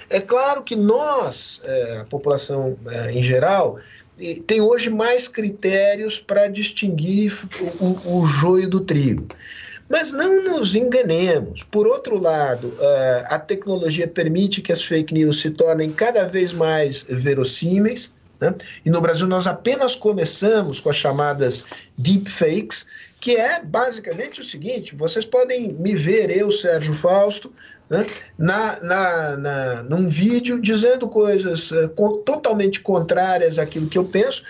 É 0.08 0.20
claro 0.20 0.62
que 0.62 0.76
nós, 0.76 1.60
é, 1.64 1.98
a 1.98 2.04
população 2.04 2.78
é, 2.88 3.12
em 3.12 3.22
geral, 3.22 3.78
tem 4.46 4.60
hoje 4.60 4.88
mais 4.88 5.28
critérios 5.28 6.18
para 6.18 6.48
distinguir 6.48 7.36
o, 7.80 8.20
o, 8.20 8.26
joio 8.26 8.68
do 8.68 8.80
trigo. 8.80 9.26
Mas 9.88 10.12
não 10.12 10.42
nos 10.44 10.74
enganemos. 10.74 11.62
Por 11.64 11.86
outro 11.86 12.18
lado, 12.18 12.72
a 13.26 13.38
tecnologia 13.38 14.08
permite 14.08 14.62
que 14.62 14.72
as 14.72 14.82
fake 14.82 15.12
news 15.12 15.40
se 15.40 15.50
tornem 15.50 15.92
cada 15.92 16.26
vez 16.26 16.52
mais 16.52 17.04
verossímeis. 17.08 18.14
Né? 18.42 18.52
E 18.84 18.90
no 18.90 19.00
Brasil 19.00 19.28
nós 19.28 19.46
apenas 19.46 19.94
começamos 19.94 20.80
com 20.80 20.90
as 20.90 20.96
chamadas 20.96 21.64
deepfakes, 21.96 22.84
que 23.20 23.36
é 23.36 23.62
basicamente 23.62 24.40
o 24.40 24.44
seguinte: 24.44 24.96
vocês 24.96 25.24
podem 25.24 25.74
me 25.74 25.94
ver, 25.94 26.28
eu, 26.36 26.50
Sérgio 26.50 26.92
Fausto, 26.92 27.52
né, 27.88 28.04
na, 28.36 28.80
na, 28.80 29.36
na, 29.36 29.82
num 29.84 30.08
vídeo 30.08 30.60
dizendo 30.60 31.08
coisas 31.08 31.70
uh, 31.70 31.88
totalmente 32.26 32.80
contrárias 32.80 33.60
àquilo 33.60 33.86
que 33.86 33.96
eu 33.96 34.04
penso, 34.04 34.42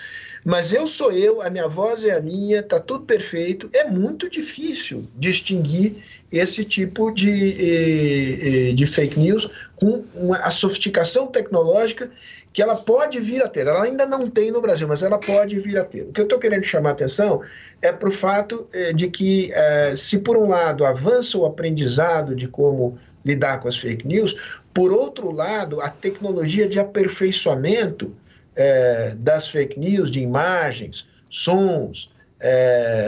mas 0.43 0.73
eu 0.73 0.87
sou 0.87 1.11
eu, 1.11 1.43
a 1.43 1.49
minha 1.51 1.67
voz 1.67 2.03
é 2.03 2.17
a 2.17 2.21
minha, 2.21 2.61
está 2.61 2.79
tudo 2.79 3.05
perfeito. 3.05 3.69
É 3.73 3.89
muito 3.89 4.29
difícil 4.29 5.07
distinguir 5.15 5.95
esse 6.31 6.65
tipo 6.65 7.11
de, 7.11 7.29
eh, 7.29 8.69
eh, 8.69 8.73
de 8.73 8.85
fake 8.85 9.17
news 9.19 9.47
com 9.75 10.05
uma, 10.15 10.37
a 10.37 10.51
sofisticação 10.51 11.27
tecnológica 11.27 12.11
que 12.53 12.61
ela 12.61 12.75
pode 12.75 13.19
vir 13.19 13.41
a 13.41 13.47
ter. 13.47 13.65
Ela 13.65 13.83
ainda 13.83 14.05
não 14.05 14.29
tem 14.29 14.51
no 14.51 14.61
Brasil, 14.61 14.87
mas 14.87 15.01
ela 15.01 15.17
pode 15.17 15.59
vir 15.59 15.77
a 15.77 15.83
ter. 15.83 16.03
O 16.03 16.13
que 16.13 16.21
eu 16.21 16.25
estou 16.25 16.37
querendo 16.37 16.63
chamar 16.63 16.89
a 16.89 16.93
atenção 16.93 17.41
é 17.81 17.91
para 17.91 18.07
o 18.07 18.11
fato 18.11 18.67
eh, 18.71 18.93
de 18.93 19.09
que, 19.09 19.51
se 19.97 20.19
por 20.19 20.37
um 20.37 20.47
lado 20.47 20.85
avança 20.85 21.37
o 21.37 21.45
aprendizado 21.45 22.35
de 22.35 22.47
como 22.47 22.97
lidar 23.25 23.59
com 23.59 23.67
as 23.67 23.77
fake 23.77 24.07
news. 24.07 24.61
Por 24.73 24.93
outro 24.93 25.31
lado, 25.31 25.81
a 25.81 25.89
tecnologia 25.89 26.67
de 26.67 26.79
aperfeiçoamento 26.79 28.15
é, 28.55 29.15
das 29.17 29.47
fake 29.47 29.79
news, 29.79 30.11
de 30.11 30.19
imagens, 30.19 31.07
sons, 31.29 32.11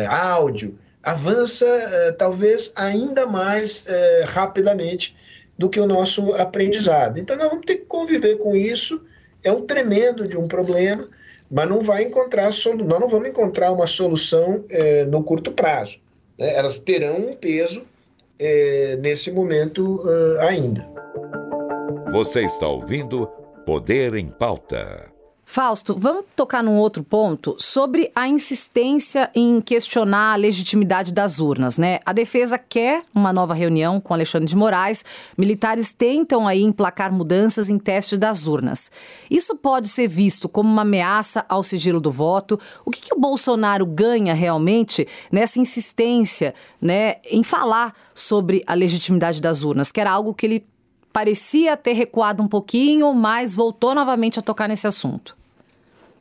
áudio, 0.09 0.77
avança 1.03 1.65
talvez 2.17 2.71
ainda 2.75 3.27
mais 3.27 3.83
rapidamente 4.27 5.15
do 5.57 5.69
que 5.69 5.79
o 5.79 5.87
nosso 5.87 6.33
aprendizado. 6.35 7.19
Então, 7.19 7.35
nós 7.35 7.49
vamos 7.49 7.65
ter 7.65 7.77
que 7.77 7.85
conviver 7.85 8.37
com 8.37 8.55
isso. 8.55 9.03
É 9.45 9.51
um 9.51 9.61
tremendo 9.61 10.27
de 10.27 10.35
um 10.35 10.47
problema, 10.47 11.07
mas 11.51 11.69
não 11.69 11.81
vai 11.81 12.03
encontrar 12.03 12.45
nós 12.45 12.99
não 12.99 13.07
vamos 13.07 13.29
encontrar 13.29 13.71
uma 13.71 13.85
solução 13.85 14.65
é, 14.69 15.05
no 15.05 15.23
curto 15.23 15.51
prazo. 15.51 15.99
Né? 16.37 16.53
Elas 16.55 16.79
terão 16.79 17.15
um 17.15 17.35
peso 17.35 17.83
é, 18.39 18.97
nesse 18.99 19.31
momento 19.31 20.01
uh, 20.03 20.39
ainda. 20.41 20.85
Você 22.11 22.45
está 22.45 22.67
ouvindo 22.67 23.27
Poder 23.65 24.15
em 24.15 24.27
Pauta. 24.27 25.14
Fausto, 25.47 25.95
vamos 25.97 26.25
tocar 26.35 26.63
num 26.63 26.75
outro 26.75 27.03
ponto 27.03 27.55
sobre 27.59 28.11
a 28.15 28.27
insistência 28.27 29.29
em 29.33 29.61
questionar 29.61 30.33
a 30.33 30.35
legitimidade 30.35 31.13
das 31.13 31.39
urnas, 31.39 31.77
né? 31.77 31.99
A 32.03 32.11
defesa 32.11 32.57
quer 32.57 33.03
uma 33.13 33.31
nova 33.31 33.53
reunião 33.53 34.01
com 34.01 34.13
Alexandre 34.13 34.47
de 34.47 34.55
Moraes. 34.55 35.05
Militares 35.37 35.93
tentam 35.93 36.47
aí 36.47 36.63
emplacar 36.63 37.13
mudanças 37.13 37.69
em 37.69 37.77
teste 37.77 38.17
das 38.17 38.47
urnas. 38.47 38.91
Isso 39.29 39.55
pode 39.55 39.87
ser 39.87 40.07
visto 40.07 40.49
como 40.49 40.67
uma 40.67 40.81
ameaça 40.81 41.45
ao 41.47 41.61
sigilo 41.61 42.01
do 42.01 42.11
voto. 42.11 42.59
O 42.83 42.89
que, 42.89 43.01
que 43.01 43.13
o 43.13 43.19
Bolsonaro 43.19 43.85
ganha 43.85 44.33
realmente 44.33 45.07
nessa 45.31 45.59
insistência, 45.59 46.55
né, 46.81 47.17
em 47.23 47.43
falar 47.43 47.93
sobre 48.15 48.63
a 48.65 48.73
legitimidade 48.73 49.39
das 49.39 49.63
urnas, 49.63 49.91
que 49.91 50.01
era 50.01 50.11
algo 50.11 50.33
que 50.33 50.45
ele 50.47 50.65
parecia 51.15 51.77
ter 51.77 51.93
recuado 51.93 52.43
um 52.43 52.47
pouquinho, 52.47 53.13
mas 53.13 53.55
voltou 53.55 53.95
novamente 53.95 54.37
a 54.37 54.41
tocar 54.41 54.67
nesse 54.67 54.85
assunto. 54.85 55.33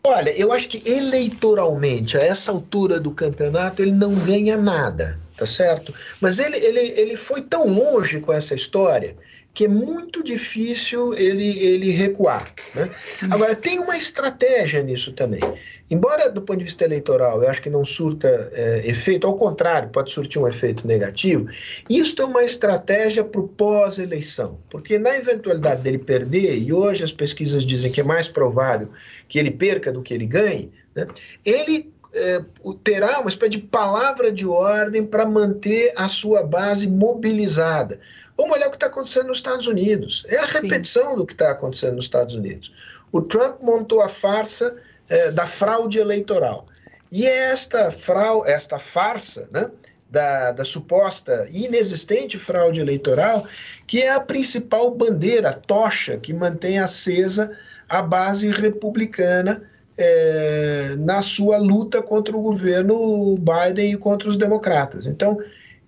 Olha, 0.07 0.31
eu 0.39 0.53
acho 0.53 0.69
que 0.69 0.89
eleitoralmente, 0.89 2.17
a 2.17 2.21
essa 2.21 2.53
altura 2.53 3.01
do 3.01 3.11
campeonato, 3.11 3.83
ele 3.83 3.91
não 3.91 4.15
ganha 4.15 4.57
nada, 4.57 5.19
tá 5.37 5.47
certo? 5.47 5.93
Mas 6.21 6.39
ele, 6.39 6.57
ele, 6.59 6.79
ele 6.97 7.17
foi 7.17 7.43
tão 7.43 7.67
longe 7.67 8.21
com 8.21 8.33
essa 8.33 8.55
história 8.55 9.17
que 9.55 9.67
é 9.67 9.69
muito 9.69 10.23
difícil 10.23 11.15
ele, 11.15 11.59
ele 11.61 11.91
recuar. 11.93 12.53
Né? 12.75 12.91
Agora, 13.31 13.55
tem 13.55 13.79
uma 13.79 13.97
estratégia 13.97 14.83
nisso 14.83 15.13
também. 15.13 15.41
Embora, 15.89 16.29
do 16.29 16.43
ponto 16.43 16.59
de 16.59 16.65
vista 16.65 16.85
eleitoral, 16.85 17.41
eu 17.41 17.49
acho 17.49 17.63
que 17.63 17.71
não 17.71 17.85
surta 17.85 18.29
é, 18.53 18.83
efeito, 18.89 19.29
ao 19.29 19.37
contrário, 19.37 19.91
pode 19.91 20.13
surtir 20.13 20.41
um 20.43 20.49
efeito 20.49 20.87
negativo, 20.89 21.47
isso 21.89 22.21
é 22.21 22.25
uma 22.25 22.43
estratégia 22.43 23.23
para 23.23 23.41
o 23.41 23.47
pós-eleição. 23.47 24.59
Porque, 24.69 24.99
na 24.99 25.17
eventualidade 25.17 25.83
dele 25.83 25.99
perder, 25.99 26.59
e 26.59 26.73
hoje 26.73 27.05
as 27.05 27.13
pesquisas 27.13 27.65
dizem 27.65 27.93
que 27.93 28.01
é 28.01 28.05
mais 28.05 28.29
provável 28.29 28.91
que 29.29 29.39
ele 29.39 29.53
perca 29.53 29.93
do 29.93 30.03
que 30.03 30.13
ele 30.13 30.27
ganhe, 30.27 30.73
né? 30.97 31.07
ele 31.45 31.94
é, 32.15 32.45
terá 32.83 33.21
uma 33.21 33.29
espécie 33.29 33.51
de 33.51 33.59
palavra 33.59 34.31
de 34.31 34.47
ordem 34.47 35.05
para 35.05 35.27
manter 35.27 35.93
a 35.97 36.09
sua 36.09 36.43
base 36.43 36.89
mobilizada. 36.89 37.99
Vamos 38.37 38.57
olhar 38.57 38.69
o 38.69 38.71
que 38.71 38.77
está 38.77 38.87
acontecendo 38.87 39.29
nos 39.29 39.39
Estados 39.39 39.67
Unidos. 39.67 40.25
É 40.29 40.39
a 40.39 40.47
repetição 40.47 41.11
Sim. 41.11 41.17
do 41.17 41.27
que 41.27 41.33
está 41.33 41.51
acontecendo 41.51 41.97
nos 41.97 42.05
Estados 42.05 42.35
Unidos. 42.35 42.73
O 43.13 43.21
Trump 43.23 43.61
montou 43.63 44.01
a 44.01 44.09
farsa 44.09 44.77
é, 45.09 45.31
da 45.31 45.47
fraude 45.47 45.99
eleitoral. 45.99 46.67
E 47.11 47.27
é 47.27 47.51
esta, 47.51 47.91
frau, 47.91 48.45
esta 48.47 48.79
farsa, 48.79 49.49
né, 49.53 49.71
da, 50.11 50.53
da, 50.53 50.65
suposta 50.65 51.47
inexistente 51.51 52.39
fraude 52.39 52.81
eleitoral, 52.81 53.47
que 53.87 54.03
é 54.03 54.11
a 54.11 54.21
principal 54.21 54.91
bandeira, 54.93 55.51
a 55.51 55.53
tocha 55.53 56.17
que 56.17 56.33
mantém 56.33 56.79
acesa 56.79 57.57
a 57.89 58.01
base 58.01 58.49
republicana 58.49 59.63
é, 59.97 60.97
na 60.99 61.23
sua 61.23 61.57
luta 61.57 62.03
contra 62.03 62.37
o 62.37 62.43
governo 62.43 63.37
Biden 63.37 63.93
e 63.93 63.97
contra 63.97 64.29
os 64.29 64.37
democratas. 64.37 65.07
Então, 65.07 65.39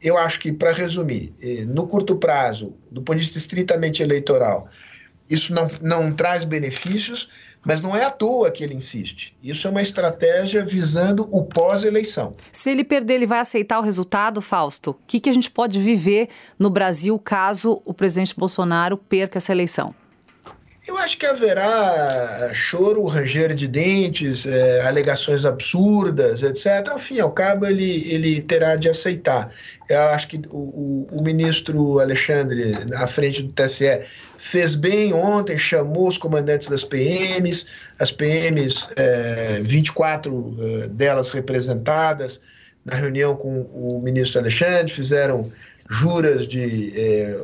eu 0.00 0.16
acho 0.16 0.38
que, 0.38 0.52
para 0.52 0.72
resumir, 0.72 1.34
eh, 1.42 1.64
no 1.64 1.86
curto 1.86 2.16
prazo, 2.16 2.76
do 2.90 3.02
ponto 3.02 3.16
de 3.16 3.24
vista 3.24 3.38
estritamente 3.38 4.02
eleitoral, 4.02 4.68
isso 5.28 5.52
não, 5.52 5.68
não 5.80 6.12
traz 6.12 6.44
benefícios, 6.44 7.28
mas 7.64 7.80
não 7.80 7.96
é 7.96 8.04
à 8.04 8.10
toa 8.10 8.50
que 8.50 8.62
ele 8.62 8.74
insiste. 8.74 9.36
Isso 9.42 9.66
é 9.66 9.70
uma 9.70 9.82
estratégia 9.82 10.64
visando 10.64 11.28
o 11.32 11.42
pós-eleição. 11.42 12.36
Se 12.52 12.70
ele 12.70 12.84
perder, 12.84 13.14
ele 13.14 13.26
vai 13.26 13.40
aceitar 13.40 13.80
o 13.80 13.82
resultado, 13.82 14.40
Fausto? 14.40 14.92
O 14.92 14.96
que, 15.06 15.18
que 15.18 15.28
a 15.28 15.32
gente 15.32 15.50
pode 15.50 15.80
viver 15.80 16.28
no 16.56 16.70
Brasil 16.70 17.18
caso 17.18 17.82
o 17.84 17.92
presidente 17.92 18.36
Bolsonaro 18.36 18.96
perca 18.96 19.38
essa 19.38 19.50
eleição? 19.50 19.92
Eu 20.86 20.96
acho 20.98 21.18
que 21.18 21.26
haverá 21.26 22.50
choro, 22.54 23.04
ranger 23.06 23.54
de 23.54 23.66
dentes, 23.66 24.46
é, 24.46 24.86
alegações 24.86 25.44
absurdas, 25.44 26.42
etc. 26.44 26.88
Ao 26.88 26.98
fim 26.98 27.16
e 27.16 27.20
ao 27.20 27.32
cabo, 27.32 27.66
ele, 27.66 28.08
ele 28.08 28.40
terá 28.40 28.76
de 28.76 28.88
aceitar. 28.88 29.50
Eu 29.88 30.02
acho 30.02 30.28
que 30.28 30.40
o, 30.48 30.56
o, 30.56 31.06
o 31.10 31.24
ministro 31.24 31.98
Alexandre, 31.98 32.74
à 32.94 33.06
frente 33.08 33.42
do 33.42 33.52
TSE, 33.52 34.02
fez 34.38 34.76
bem 34.76 35.12
ontem, 35.12 35.58
chamou 35.58 36.06
os 36.06 36.16
comandantes 36.16 36.68
das 36.68 36.84
PMs, 36.84 37.66
as 37.98 38.12
PMs, 38.12 38.86
é, 38.96 39.60
24 39.62 40.56
é, 40.58 40.88
delas 40.88 41.32
representadas, 41.32 42.40
na 42.84 42.94
reunião 42.94 43.34
com 43.34 43.62
o 43.62 44.00
ministro 44.00 44.38
Alexandre, 44.38 44.92
fizeram 44.92 45.50
juras 45.90 46.46
de. 46.46 46.92
É, 46.96 47.40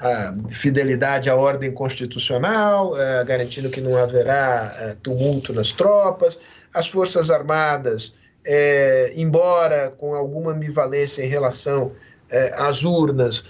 a 0.00 0.34
fidelidade 0.50 1.28
à 1.28 1.36
ordem 1.36 1.70
constitucional, 1.72 2.94
uh, 2.94 3.24
garantindo 3.26 3.68
que 3.68 3.80
não 3.80 3.96
haverá 3.96 4.74
uh, 4.74 4.96
tumulto 4.96 5.52
nas 5.52 5.72
tropas. 5.72 6.38
As 6.72 6.88
Forças 6.88 7.30
Armadas, 7.30 8.14
é, 8.44 9.12
embora 9.16 9.90
com 9.90 10.14
alguma 10.14 10.52
ambivalência 10.52 11.22
em 11.22 11.28
relação 11.28 11.92
é, 12.30 12.52
às 12.56 12.84
urnas, 12.84 13.44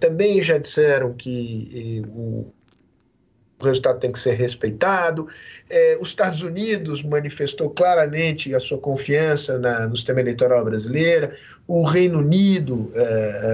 também 0.00 0.42
já 0.42 0.56
disseram 0.56 1.12
que 1.12 2.02
o 2.08 2.46
resultado 3.64 4.00
tem 4.00 4.12
que 4.12 4.18
ser 4.18 4.34
respeitado. 4.34 5.26
os 6.00 6.08
Estados 6.08 6.42
Unidos 6.42 7.02
manifestou 7.02 7.70
claramente 7.70 8.54
a 8.54 8.60
sua 8.60 8.78
confiança 8.78 9.58
na, 9.58 9.88
no 9.88 9.96
sistema 9.96 10.20
eleitoral 10.20 10.64
brasileiro. 10.64 11.30
O 11.66 11.84
Reino 11.84 12.18
Unido, 12.18 12.90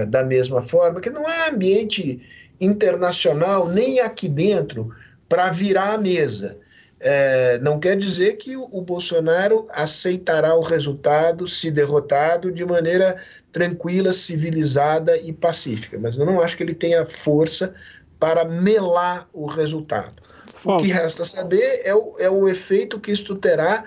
da 0.09 0.23
mesma 0.23 0.61
forma, 0.61 1.01
que 1.01 1.09
não 1.09 1.25
há 1.25 1.49
ambiente 1.49 2.21
internacional 2.61 3.67
nem 3.67 3.99
aqui 3.99 4.29
dentro 4.29 4.93
para 5.27 5.49
virar 5.49 5.93
a 5.93 5.97
mesa. 5.97 6.57
É, 7.03 7.57
não 7.59 7.79
quer 7.79 7.97
dizer 7.97 8.33
que 8.33 8.55
o, 8.55 8.69
o, 8.71 8.79
Bolsonaro 8.79 9.65
aceitará 9.71 10.53
o 10.53 10.61
resultado, 10.61 11.47
se 11.47 11.71
derrotado, 11.71 12.51
de 12.51 12.63
maneira 12.63 13.19
tranquila, 13.51 14.13
civilizada 14.13 15.17
e 15.17 15.33
pacífica. 15.33 15.97
Mas 15.99 16.15
eu 16.15 16.27
não 16.27 16.39
acho 16.39 16.55
que 16.55 16.61
ele 16.61 16.75
tenha 16.75 17.03
força 17.03 17.73
para 18.21 18.45
melar 18.45 19.27
o 19.33 19.47
resultado. 19.47 20.21
Falso. 20.45 20.85
O 20.85 20.87
que 20.87 20.93
resta 20.93 21.25
saber 21.25 21.81
é 21.83 21.95
o, 21.95 22.15
é 22.19 22.29
o 22.29 22.47
efeito 22.47 22.99
que 22.99 23.11
isto 23.11 23.33
terá 23.33 23.85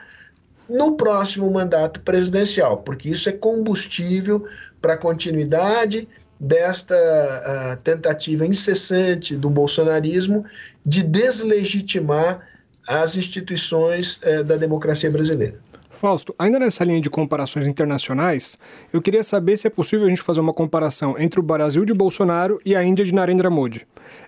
no 0.68 0.96
próximo 0.96 1.48
mandato 1.52 2.00
presidencial, 2.00 2.78
porque 2.78 3.08
isso 3.10 3.28
é 3.28 3.32
combustível 3.32 4.44
para 4.82 4.94
a 4.94 4.96
continuidade 4.96 6.08
desta 6.40 6.96
uh, 6.96 7.82
tentativa 7.84 8.44
incessante 8.44 9.36
do 9.36 9.48
bolsonarismo 9.48 10.44
de 10.84 11.04
deslegitimar 11.04 12.44
as 12.88 13.16
instituições 13.16 14.16
uh, 14.16 14.42
da 14.42 14.56
democracia 14.56 15.12
brasileira. 15.12 15.60
Fausto, 15.94 16.34
ainda 16.38 16.58
nessa 16.58 16.84
linha 16.84 17.00
de 17.00 17.08
comparações 17.08 17.66
internacionais, 17.66 18.58
eu 18.92 19.00
queria 19.00 19.22
saber 19.22 19.56
se 19.56 19.66
é 19.66 19.70
possível 19.70 20.06
a 20.06 20.08
gente 20.08 20.22
fazer 20.22 20.40
uma 20.40 20.52
comparação 20.52 21.18
entre 21.18 21.40
o 21.40 21.42
Brasil 21.42 21.84
de 21.84 21.94
Bolsonaro 21.94 22.60
e 22.64 22.76
a 22.76 22.84
Índia 22.84 23.04
de 23.04 23.14
Narendra 23.14 23.48
Modi. 23.48 23.86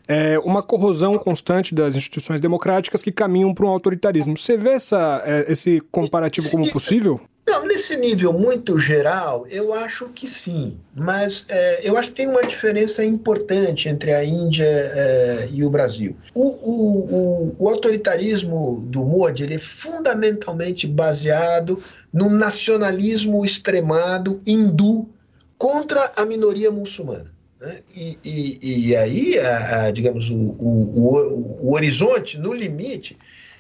É 0.09 0.39
uma 0.39 0.63
corrosão 0.63 1.19
constante 1.19 1.75
das 1.75 1.97
instituições 1.97 2.41
democráticas 2.41 3.03
que 3.03 3.13
caminham 3.13 3.53
para 3.53 3.67
um 3.67 3.69
autoritarismo. 3.69 4.37
Você 4.37 4.57
vê 4.57 4.71
essa, 4.71 5.23
é, 5.27 5.51
esse 5.51 5.83
comparativo 5.91 6.51
como 6.51 6.71
possível? 6.71 7.21
Não, 7.47 7.65
nesse 7.65 7.97
nível 7.97 8.33
muito 8.33 8.77
geral, 8.77 9.47
eu 9.49 9.73
acho 9.73 10.09
que 10.09 10.27
sim. 10.27 10.77
Mas 10.93 11.47
é, 11.49 11.89
eu 11.89 11.97
acho 11.97 12.09
que 12.09 12.17
tem 12.17 12.29
uma 12.29 12.43
diferença 12.43 13.05
importante 13.05 13.89
entre 13.89 14.13
a 14.13 14.25
Índia 14.25 14.65
é, 14.65 15.49
e 15.53 15.65
o 15.65 15.71
Brasil. 15.71 16.17
O, 16.35 16.43
o, 16.43 17.15
o, 17.15 17.57
o, 17.57 17.69
autoritarismo 17.69 18.85
do 18.89 19.05
Modi 19.05 19.45
ele 19.45 19.55
é 19.55 19.59
fundamentalmente 19.59 20.89
baseado 20.89 21.81
no 22.13 22.29
nacionalismo 22.29 23.45
extremado 23.45 24.41
hindu 24.45 25.09
contra 25.57 26.13
a 26.17 26.27
minoria 26.27 26.73
muçulmana. 26.73 27.31
Né? 27.61 27.79
E, 27.95 28.19
e, 28.25 28.89
e, 28.89 28.97
aí, 28.97 29.39
a, 29.39 29.85
a, 29.85 29.91
digamos, 29.93 30.31
o, 30.31 30.35
o, 30.35 31.69
o 31.69 31.75
horizonte, 31.75 32.39
no 32.39 32.53
limite, 32.53 33.17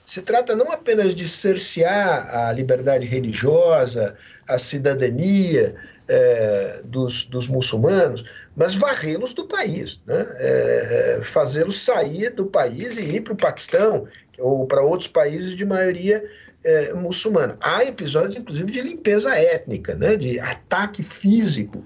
se 0.07 0.23
trata 0.23 0.55
não 0.55 0.71
apenas 0.71 1.15
de 1.15 1.27
cercear 1.27 2.33
a 2.33 2.53
liberdade 2.53 3.05
religiosa, 3.05 4.17
a 4.47 4.57
cidadania 4.57 5.75
é, 6.07 6.81
dos, 6.85 7.25
dos, 7.25 7.49
muçulmanos, 7.49 8.25
mas 8.55 8.77
varrê-los 8.77 9.35
do 9.35 9.47
país, 9.47 10.01
né? 10.07 10.25
é, 10.39 11.21
fazê-los 11.25 11.83
sair 11.83 12.31
do 12.31 12.47
país 12.47 12.97
e 12.97 13.17
ir 13.17 13.23
para 13.23 13.33
o 13.33 13.37
Paquistão 13.37 14.07
ou 14.39 14.65
para 14.65 14.81
outros 14.81 15.09
países 15.09 15.57
de 15.57 15.65
maioria 15.65 16.25
é, 16.63 16.93
muçulmana. 16.95 17.57
Há 17.61 17.85
episódios, 17.85 18.37
inclusive, 18.37 18.71
de 18.71 18.83
limpeza 18.83 19.35
étnica, 19.35 19.97
né? 19.97 20.15
de 20.15 20.39
ataque 20.39 21.03
físico 21.03 21.85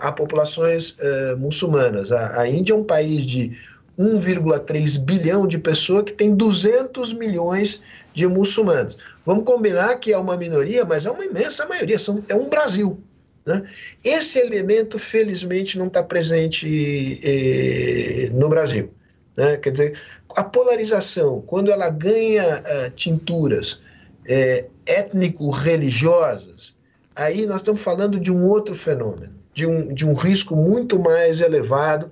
a 0.00 0.10
populações 0.10 0.96
muçulmanas. 1.36 2.10
A, 2.10 2.40
a 2.40 2.48
Índia 2.48 2.72
é 2.72 2.76
um 2.76 2.82
país 2.82 3.26
de 3.26 3.58
1,3 4.00 4.98
bilhão 4.98 5.46
de 5.46 5.58
pessoas 5.58 6.04
que 6.04 6.12
tem 6.12 6.34
200 6.34 7.12
milhões 7.12 7.80
de 8.14 8.26
muçulmanos. 8.26 8.96
Vamos 9.26 9.44
combinar 9.44 9.96
que 9.96 10.12
é 10.12 10.18
uma 10.18 10.36
minoria, 10.36 10.84
mas 10.84 11.04
é 11.04 11.10
uma 11.10 11.24
imensa 11.24 11.66
maioria, 11.66 11.98
são, 11.98 12.24
é 12.28 12.34
um 12.34 12.48
Brasil. 12.48 12.98
Né? 13.44 13.62
Esse 14.02 14.38
elemento, 14.38 14.98
felizmente, 14.98 15.76
não 15.76 15.88
está 15.88 16.02
presente 16.02 17.20
eh, 17.22 18.30
no 18.32 18.48
Brasil. 18.48 18.90
Né? 19.36 19.58
Quer 19.58 19.70
dizer, 19.70 20.00
a 20.36 20.44
polarização, 20.44 21.42
quando 21.42 21.70
ela 21.70 21.90
ganha 21.90 22.60
uh, 22.60 22.90
tinturas 22.92 23.80
eh, 24.26 24.66
étnico-religiosas, 24.86 26.74
aí 27.16 27.46
nós 27.46 27.58
estamos 27.58 27.80
falando 27.80 28.18
de 28.18 28.30
um 28.30 28.46
outro 28.46 28.74
fenômeno, 28.74 29.34
de 29.52 29.66
um, 29.66 29.92
de 29.92 30.06
um 30.06 30.14
risco 30.14 30.54
muito 30.54 30.98
mais 30.98 31.40
elevado 31.40 32.10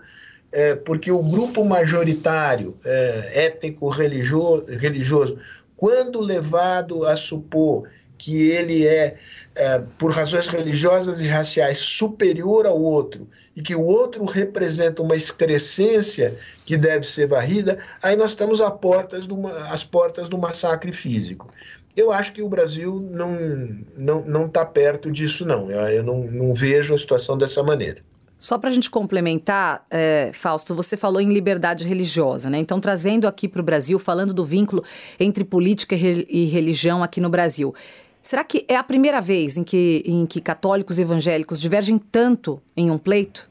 é, 0.52 0.74
porque 0.74 1.10
o 1.10 1.22
grupo 1.22 1.64
majoritário 1.64 2.76
é, 2.84 3.46
étnico 3.46 3.88
religioso, 3.88 4.66
religioso, 4.68 5.38
quando 5.76 6.20
levado 6.20 7.06
a 7.06 7.16
supor 7.16 7.88
que 8.16 8.50
ele 8.50 8.86
é, 8.86 9.16
é, 9.54 9.82
por 9.96 10.10
razões 10.10 10.48
religiosas 10.48 11.20
e 11.20 11.28
raciais, 11.28 11.78
superior 11.78 12.66
ao 12.66 12.80
outro, 12.80 13.28
e 13.54 13.62
que 13.62 13.74
o 13.74 13.84
outro 13.84 14.24
representa 14.24 15.02
uma 15.02 15.16
excrescência 15.16 16.34
que 16.64 16.76
deve 16.76 17.04
ser 17.06 17.26
varrida, 17.26 17.78
aí 18.02 18.16
nós 18.16 18.30
estamos 18.30 18.60
às 18.60 18.76
portas 18.78 19.26
do, 19.26 19.46
às 19.70 19.84
portas 19.84 20.28
do 20.28 20.38
massacre 20.38 20.92
físico. 20.92 21.52
Eu 21.96 22.12
acho 22.12 22.32
que 22.32 22.42
o 22.42 22.48
Brasil 22.48 23.00
não 23.10 23.34
está 23.34 23.92
não, 23.96 24.24
não 24.24 24.48
tá 24.48 24.64
perto 24.64 25.10
disso, 25.10 25.44
não. 25.44 25.68
Eu, 25.68 25.80
eu 25.88 26.02
não, 26.04 26.22
não 26.24 26.54
vejo 26.54 26.94
a 26.94 26.98
situação 26.98 27.36
dessa 27.36 27.62
maneira. 27.62 28.00
Só 28.38 28.56
para 28.56 28.70
a 28.70 28.72
gente 28.72 28.88
complementar, 28.88 29.84
é, 29.90 30.30
Fausto, 30.32 30.74
você 30.74 30.96
falou 30.96 31.20
em 31.20 31.32
liberdade 31.32 31.86
religiosa, 31.86 32.48
né? 32.48 32.58
Então, 32.58 32.80
trazendo 32.80 33.26
aqui 33.26 33.48
para 33.48 33.60
o 33.60 33.64
Brasil, 33.64 33.98
falando 33.98 34.32
do 34.32 34.44
vínculo 34.44 34.84
entre 35.18 35.42
política 35.42 35.96
e 35.96 36.44
religião 36.44 37.02
aqui 37.02 37.20
no 37.20 37.28
Brasil. 37.28 37.74
Será 38.22 38.44
que 38.44 38.64
é 38.68 38.76
a 38.76 38.82
primeira 38.82 39.20
vez 39.20 39.56
em 39.56 39.64
que, 39.64 40.02
em 40.06 40.24
que 40.24 40.40
católicos 40.40 40.98
e 40.98 41.02
evangélicos 41.02 41.60
divergem 41.60 41.98
tanto 41.98 42.62
em 42.76 42.90
um 42.90 42.98
pleito? 42.98 43.48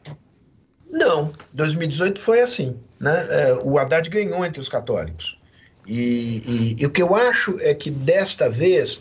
Não, 0.90 1.34
2018 1.54 2.20
foi 2.20 2.42
assim. 2.42 2.78
Né? 3.00 3.28
É, 3.30 3.54
o 3.64 3.78
Haddad 3.78 4.10
ganhou 4.10 4.46
entre 4.46 4.60
os 4.60 4.70
católicos. 4.70 5.38
E, 5.86 6.76
e, 6.76 6.76
e, 6.80 6.86
o 6.86 6.90
que 6.90 7.02
eu 7.02 7.16
acho 7.16 7.58
é 7.60 7.74
que 7.74 7.90
desta 7.90 8.50
vez 8.50 9.00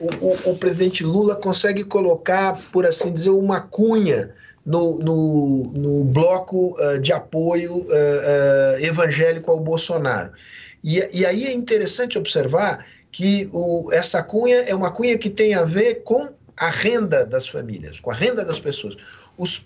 o, 0.00 0.06
o, 0.24 0.52
o 0.52 0.56
presidente 0.58 1.02
Lula 1.02 1.34
consegue 1.34 1.82
colocar, 1.84 2.58
por 2.70 2.86
assim 2.86 3.12
dizer, 3.12 3.30
uma 3.30 3.60
cunha 3.60 4.34
no, 4.66 4.98
no, 4.98 5.72
no 5.72 6.04
bloco 6.04 6.74
uh, 6.80 6.98
de 6.98 7.12
apoio 7.12 7.78
uh, 7.82 8.84
evangélico 8.84 9.50
ao 9.52 9.60
Bolsonaro. 9.60 10.32
E, 10.82 11.20
e, 11.20 11.24
aí 11.24 11.46
é 11.46 11.52
interessante 11.52 12.18
observar 12.18 12.84
que 13.12 13.48
o, 13.52 13.90
essa 13.92 14.22
cunha 14.22 14.56
é 14.56 14.74
uma 14.74 14.90
cunha 14.90 15.16
que 15.16 15.30
tem 15.30 15.54
a 15.54 15.64
ver 15.64 16.02
com 16.02 16.34
a 16.56 16.68
renda 16.68 17.24
das 17.24 17.48
famílias, 17.48 18.00
com 18.00 18.10
a 18.10 18.14
renda 18.14 18.44
das 18.44 18.58
pessoas. 18.58 18.96
Os 19.38 19.62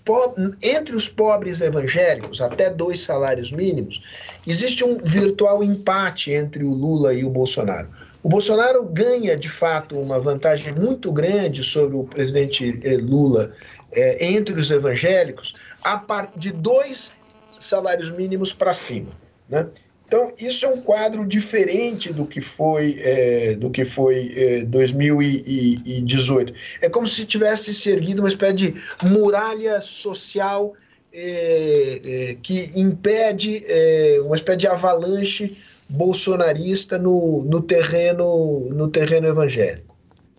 entre 0.61 0.95
os 0.95 1.07
pobres 1.07 1.61
evangélicos, 1.61 2.41
até 2.41 2.69
dois 2.69 3.01
salários 3.01 3.51
mínimos, 3.51 4.03
existe 4.45 4.83
um 4.83 4.97
virtual 5.03 5.63
empate 5.63 6.31
entre 6.31 6.63
o 6.63 6.73
Lula 6.73 7.13
e 7.13 7.23
o 7.23 7.29
Bolsonaro. 7.29 7.89
O 8.21 8.29
Bolsonaro 8.29 8.83
ganha, 8.83 9.35
de 9.37 9.49
fato, 9.49 9.97
uma 9.99 10.19
vantagem 10.19 10.73
muito 10.73 11.11
grande 11.11 11.63
sobre 11.63 11.95
o 11.95 12.03
presidente 12.03 12.79
eh, 12.83 12.97
Lula 12.97 13.53
é, 13.91 14.33
entre 14.33 14.53
os 14.53 14.69
evangélicos 14.69 15.53
a 15.83 15.97
partir 15.97 16.39
de 16.39 16.51
dois 16.51 17.11
salários 17.59 18.09
mínimos 18.09 18.53
para 18.53 18.73
cima. 18.73 19.11
Né? 19.49 19.67
Então, 20.11 20.33
isso 20.37 20.65
é 20.65 20.67
um 20.67 20.81
quadro 20.81 21.25
diferente 21.25 22.11
do 22.11 22.25
que 22.25 22.41
foi, 22.41 22.99
é, 22.99 23.55
do 23.55 23.69
que 23.71 23.85
foi 23.85 24.33
é, 24.35 24.61
2018. 24.65 26.53
É 26.81 26.89
como 26.89 27.07
se 27.07 27.23
tivesse 27.23 27.73
se 27.73 27.89
erguido 27.89 28.21
uma 28.21 28.27
espécie 28.27 28.55
de 28.55 28.75
muralha 29.03 29.79
social 29.79 30.73
é, 31.13 32.01
é 32.03 32.37
que 32.43 32.71
impede 32.75 33.63
é, 33.65 34.19
uma 34.25 34.35
espécie 34.35 34.57
de 34.57 34.67
avalanche 34.67 35.55
bolsonarista 35.87 36.97
no, 36.97 37.45
no, 37.45 37.61
terreno, 37.61 38.67
no 38.69 38.89
terreno 38.89 39.29
evangélico. 39.29 39.90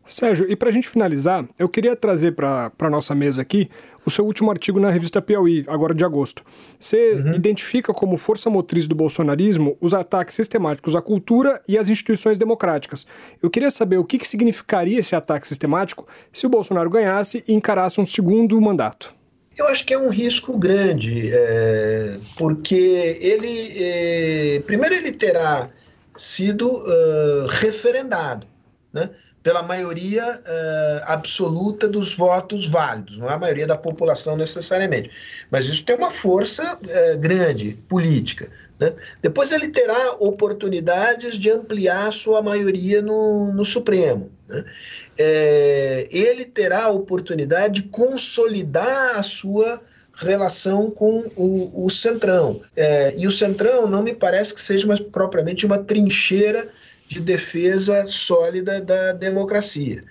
Sérgio, 0.05 0.51
e 0.51 0.57
para 0.57 0.69
a 0.69 0.73
gente 0.73 0.89
finalizar, 0.89 1.45
eu 1.59 1.69
queria 1.69 1.95
trazer 1.95 2.33
para 2.33 2.73
a 2.79 2.91
nossa 2.91 3.15
mesa 3.15 3.41
aqui 3.41 3.71
o 4.05 4.11
seu 4.11 4.25
último 4.25 4.51
artigo 4.51 4.81
na 4.81 4.91
revista 4.91 5.23
Piauí, 5.23 5.65
agora 5.69 5.95
de 5.95 6.05
agosto. 6.05 6.43
Você 6.79 7.13
uhum. 7.13 7.35
identifica 7.35 7.95
como 7.95 8.17
força 8.17 8.51
motriz 8.51 8.89
do 8.89 8.95
bolsonarismo 8.95 9.77
os 9.81 9.95
ataques 9.95 10.35
sistemáticos 10.35 10.97
à 10.97 11.01
cultura 11.01 11.63
e 11.69 11.79
às 11.79 11.89
instituições 11.89 12.37
democráticas. 12.37 13.07
Eu 13.41 13.49
queria 13.49 13.71
saber 13.71 13.99
o 13.99 14.05
que, 14.05 14.19
que 14.19 14.27
significaria 14.27 14.99
esse 14.99 15.15
ataque 15.15 15.47
sistemático 15.47 16.07
se 16.33 16.47
o 16.47 16.51
Bolsonaro 16.51 16.91
ganhasse 16.91 17.45
e 17.47 17.55
encarasse 17.55 18.01
um 18.01 18.05
segundo 18.05 18.61
mandato. 18.61 19.15
Eu 19.57 19.69
acho 19.69 19.85
que 19.85 19.93
é 19.93 19.99
um 19.99 20.09
risco 20.09 20.57
grande, 20.57 21.31
é, 21.31 22.17
porque 22.37 23.19
ele, 23.21 23.73
é, 23.77 24.63
primeiro, 24.67 24.95
ele 24.95 25.13
terá 25.13 25.69
sido 26.17 26.69
uh, 26.69 27.47
referendado, 27.49 28.47
né? 28.93 29.11
Pela 29.43 29.63
maioria 29.63 30.25
uh, 30.25 31.03
absoluta 31.05 31.89
dos 31.89 32.15
votos 32.15 32.67
válidos, 32.67 33.19
não 33.19 33.29
é 33.29 33.35
a 33.35 33.39
maioria 33.39 33.67
da 33.67 33.77
população 33.77 34.37
necessariamente. 34.37 35.11
Mas 35.51 35.67
isso 35.67 35.85
tem 35.85 35.97
uma 35.97 36.11
força 36.11 36.77
uh, 36.77 37.19
grande, 37.19 37.79
política. 37.89 38.49
Né? 38.79 38.95
Depois 39.21 39.51
ele 39.51 39.69
terá 39.69 40.13
oportunidades 40.21 41.37
de 41.39 41.51
ampliar 41.51 42.13
sua 42.13 42.41
maioria 42.41 43.03
no, 43.03 43.53
no 43.53 43.65
Supremo. 43.65 44.31
Né? 44.49 44.65
É, 45.19 46.09
ele 46.11 46.45
terá 46.45 46.85
a 46.85 46.91
oportunidade 46.91 47.83
de 47.83 47.89
consolidar 47.89 49.19
a 49.19 49.23
sua 49.23 49.81
relação 50.15 50.91
com 50.91 51.31
o, 51.37 51.85
o 51.85 51.91
Centrão. 51.91 52.61
É, 52.77 53.15
e 53.17 53.27
o 53.27 53.33
Centrão 53.33 53.89
não 53.89 54.03
me 54.03 54.15
parece 54.15 54.55
que 54.55 54.61
seja 54.61 54.87
mais, 54.87 55.01
propriamente 55.01 55.67
uma 55.67 55.79
trincheira 55.79 56.69
de 57.13 57.21
defesa 57.21 58.07
sólida 58.07 58.81
da 58.81 59.13
democracia. 59.13 60.03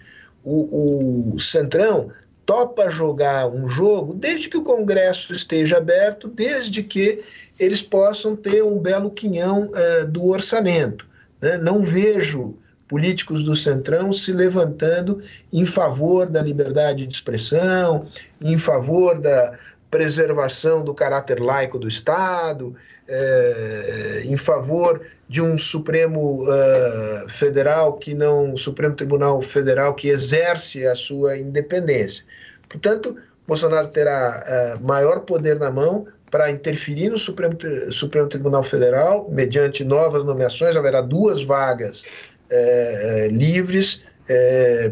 O, 0.43 1.33
o 1.33 1.39
Centrão 1.39 2.11
topa 2.45 2.89
jogar 2.89 3.47
um 3.47 3.67
jogo 3.67 4.13
desde 4.13 4.49
que 4.49 4.57
o 4.57 4.63
Congresso 4.63 5.33
esteja 5.33 5.77
aberto, 5.77 6.27
desde 6.27 6.83
que 6.83 7.23
eles 7.59 7.81
possam 7.81 8.35
ter 8.35 8.63
um 8.63 8.79
belo 8.79 9.11
quinhão 9.11 9.69
uh, 9.69 10.05
do 10.07 10.25
orçamento. 10.25 11.07
Né? 11.41 11.57
Não 11.57 11.83
vejo 11.83 12.55
políticos 12.87 13.41
do 13.41 13.55
Centrão 13.55 14.11
se 14.11 14.33
levantando 14.33 15.21
em 15.51 15.65
favor 15.65 16.29
da 16.29 16.41
liberdade 16.41 17.07
de 17.07 17.13
expressão, 17.13 18.05
em 18.41 18.57
favor 18.57 19.17
da 19.17 19.57
preservação 19.89 20.83
do 20.83 20.93
caráter 20.93 21.39
laico 21.39 21.77
do 21.77 21.87
Estado, 21.87 22.75
é, 23.07 24.23
em 24.25 24.37
favor 24.37 25.01
de 25.31 25.41
um 25.41 25.57
Supremo 25.57 26.43
uh, 26.43 27.29
Federal 27.29 27.93
que 27.93 28.13
não, 28.13 28.57
Supremo 28.57 28.93
Tribunal 28.93 29.41
Federal 29.41 29.95
que 29.95 30.09
exerce 30.09 30.85
a 30.85 30.93
sua 30.93 31.37
independência. 31.37 32.25
Portanto, 32.67 33.15
Bolsonaro 33.47 33.87
terá 33.87 34.43
uh, 34.45 34.85
maior 34.85 35.21
poder 35.21 35.57
na 35.57 35.71
mão 35.71 36.05
para 36.29 36.51
interferir 36.51 37.09
no 37.09 37.17
Supremo, 37.17 37.57
Supremo 37.93 38.27
Tribunal 38.27 38.61
Federal, 38.61 39.29
mediante 39.31 39.85
novas 39.85 40.25
nomeações, 40.25 40.75
haverá 40.75 40.99
duas 40.99 41.41
vagas 41.45 42.03
uh, 42.03 43.27
livres 43.31 44.01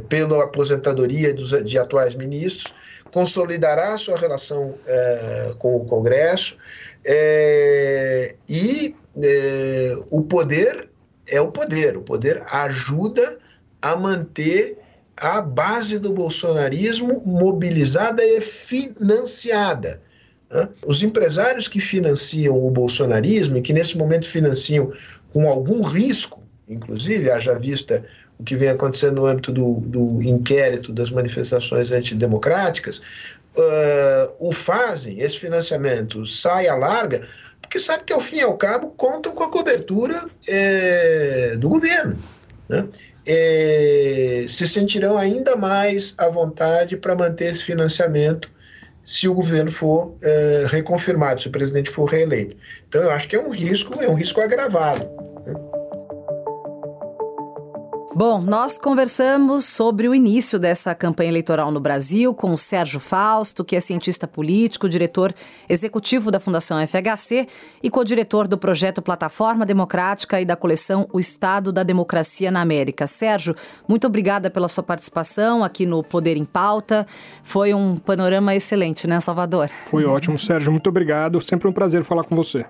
pela 0.10 0.44
aposentadoria 0.44 1.34
dos, 1.34 1.52
de 1.64 1.78
atuais 1.78 2.14
ministros, 2.14 2.74
consolidará 3.14 3.98
sua 3.98 4.18
relação 4.18 4.76
com 5.60 5.78
o 5.78 5.86
Congresso 5.86 6.58
e 8.50 8.94
é, 9.22 9.98
o 10.10 10.22
poder 10.22 10.90
é 11.28 11.40
o 11.42 11.52
poder. 11.52 11.98
O 11.98 12.02
poder 12.02 12.44
ajuda 12.52 13.38
a 13.82 13.96
manter 13.96 14.78
a 15.16 15.42
base 15.42 16.00
do 16.00 16.14
bolsonarismo 16.14 17.22
mobilizada 17.26 18.24
e 18.24 18.40
financiada. 18.42 20.02
Né? 20.50 20.70
Os 20.86 21.04
empresários 21.04 21.68
que 21.68 21.80
financiam 21.80 22.58
o 22.58 22.72
bolsonarismo 22.72 23.58
e 23.58 23.62
que 23.62 23.74
nesse 23.74 23.98
momento 23.98 24.28
financiam 24.28 24.92
com 25.32 25.48
algum 25.48 25.82
risco, 25.82 26.42
inclusive, 26.68 27.30
haja 27.30 27.58
vista 27.60 28.06
o 28.40 28.44
que 28.44 28.56
vem 28.56 28.70
acontecendo 28.70 29.16
no 29.16 29.26
âmbito 29.26 29.52
do, 29.52 29.82
do 29.82 30.24
inquérito 30.24 30.94
das 30.94 31.12
manifestações 31.12 31.92
antidemocráticas, 31.92 33.00
uh, 33.58 34.34
o 34.40 34.54
fazem, 34.54 35.20
esse 35.20 35.38
financiamento 35.38 36.26
sai 36.26 36.68
à 36.68 36.76
larga, 36.76 37.28
porque 37.70 37.80
sabe 37.80 38.04
que, 38.04 38.12
ao 38.12 38.20
fim 38.20 38.38
e 38.38 38.42
ao 38.42 38.58
cabo, 38.58 38.90
contam 38.98 39.32
com 39.32 39.44
a 39.44 39.48
cobertura 39.48 40.26
é, 40.48 41.56
do 41.56 41.70
governo. 41.70 42.18
Né? 42.68 42.88
É, 43.28 44.48
se 44.50 44.68
sentirão 44.68 45.16
ainda 45.16 45.56
mais 45.56 46.16
à 46.18 46.28
vontade 46.30 46.98
para 46.98 47.16
manter 47.16 47.52
esse 47.52 47.64
financiamento 47.64 48.52
se 49.06 49.28
o 49.28 49.36
governo 49.36 49.72
for 49.72 50.16
é, 50.24 50.66
reconfirmado, 50.68 51.42
se 51.42 51.48
o 51.48 51.52
presidente 51.52 51.92
for 51.92 52.06
reeleito. 52.10 52.58
Então, 52.88 53.04
eu 53.04 53.12
acho 53.12 53.28
que 53.28 53.36
é 53.36 53.40
um 53.40 53.52
risco, 53.52 54.02
é 54.02 54.10
um 54.10 54.16
risco 54.16 54.42
agravado. 54.42 55.08
Bom, 58.20 58.42
nós 58.42 58.78
conversamos 58.78 59.64
sobre 59.64 60.10
o 60.10 60.14
início 60.14 60.60
dessa 60.60 60.94
campanha 60.94 61.30
eleitoral 61.30 61.72
no 61.72 61.80
Brasil 61.80 62.34
com 62.34 62.52
o 62.52 62.58
Sérgio 62.58 63.00
Fausto, 63.00 63.64
que 63.64 63.78
é 63.78 63.80
cientista 63.80 64.28
político, 64.28 64.90
diretor 64.90 65.34
executivo 65.70 66.30
da 66.30 66.38
Fundação 66.38 66.86
FHC 66.86 67.48
e 67.82 67.90
co-diretor 67.90 68.46
do 68.46 68.58
projeto 68.58 69.02
Plataforma 69.02 69.66
Democrática 69.66 70.42
e 70.42 70.44
da 70.44 70.58
coleção 70.58 71.08
O 71.14 71.18
Estado 71.18 71.72
da 71.72 71.82
Democracia 71.82 72.52
na 72.52 72.60
América. 72.60 73.08
Sérgio, 73.08 73.56
muito 73.88 74.06
obrigada 74.06 74.50
pela 74.50 74.68
sua 74.68 74.84
participação 74.84 75.64
aqui 75.64 75.86
no 75.86 76.04
Poder 76.04 76.36
em 76.36 76.44
Pauta. 76.44 77.08
Foi 77.42 77.74
um 77.74 77.96
panorama 77.96 78.54
excelente, 78.54 79.08
né, 79.08 79.22
Salvador? 79.22 79.70
Foi 79.86 80.04
ótimo, 80.04 80.38
Sérgio. 80.38 80.74
Muito 80.74 80.90
obrigado. 80.90 81.40
Sempre 81.40 81.70
um 81.70 81.72
prazer 81.72 82.04
falar 82.04 82.26
com 82.26 82.36
você. 82.36 82.66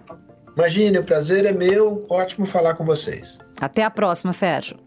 Imagine, 0.56 1.00
o 1.00 1.04
prazer 1.04 1.44
é 1.48 1.52
meu. 1.52 2.06
Ótimo 2.08 2.46
falar 2.46 2.76
com 2.76 2.86
vocês. 2.86 3.40
Até 3.60 3.84
a 3.84 3.90
próxima, 3.90 4.32
Sérgio. 4.32 4.78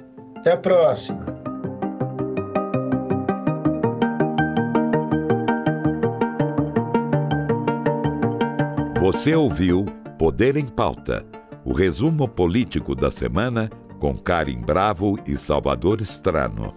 Até 0.42 0.54
a 0.54 0.56
próxima! 0.56 1.24
Você 9.00 9.36
ouviu 9.36 9.84
Poder 10.18 10.56
em 10.56 10.66
Pauta, 10.66 11.24
o 11.64 11.72
resumo 11.72 12.26
político 12.26 12.92
da 12.96 13.08
semana 13.08 13.70
com 14.00 14.18
Karim 14.18 14.60
Bravo 14.60 15.16
e 15.28 15.36
Salvador 15.36 16.00
Strano. 16.02 16.74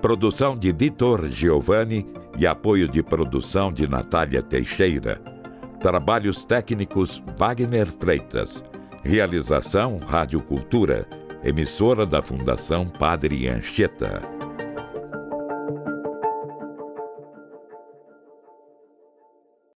Produção 0.00 0.56
de 0.56 0.72
Vitor 0.72 1.28
Giovanni 1.28 2.06
e 2.38 2.46
apoio 2.46 2.88
de 2.88 3.02
produção 3.02 3.70
de 3.70 3.86
Natália 3.86 4.42
Teixeira. 4.42 5.20
Trabalhos 5.80 6.46
técnicos 6.46 7.22
Wagner 7.36 7.88
Freitas. 8.00 8.64
Realização 9.02 9.98
Rádio 9.98 10.40
Cultura 10.40 11.06
emissora 11.44 12.06
da 12.06 12.22
Fundação 12.22 12.86
Padre 12.86 13.46
Anchieta. 13.48 14.33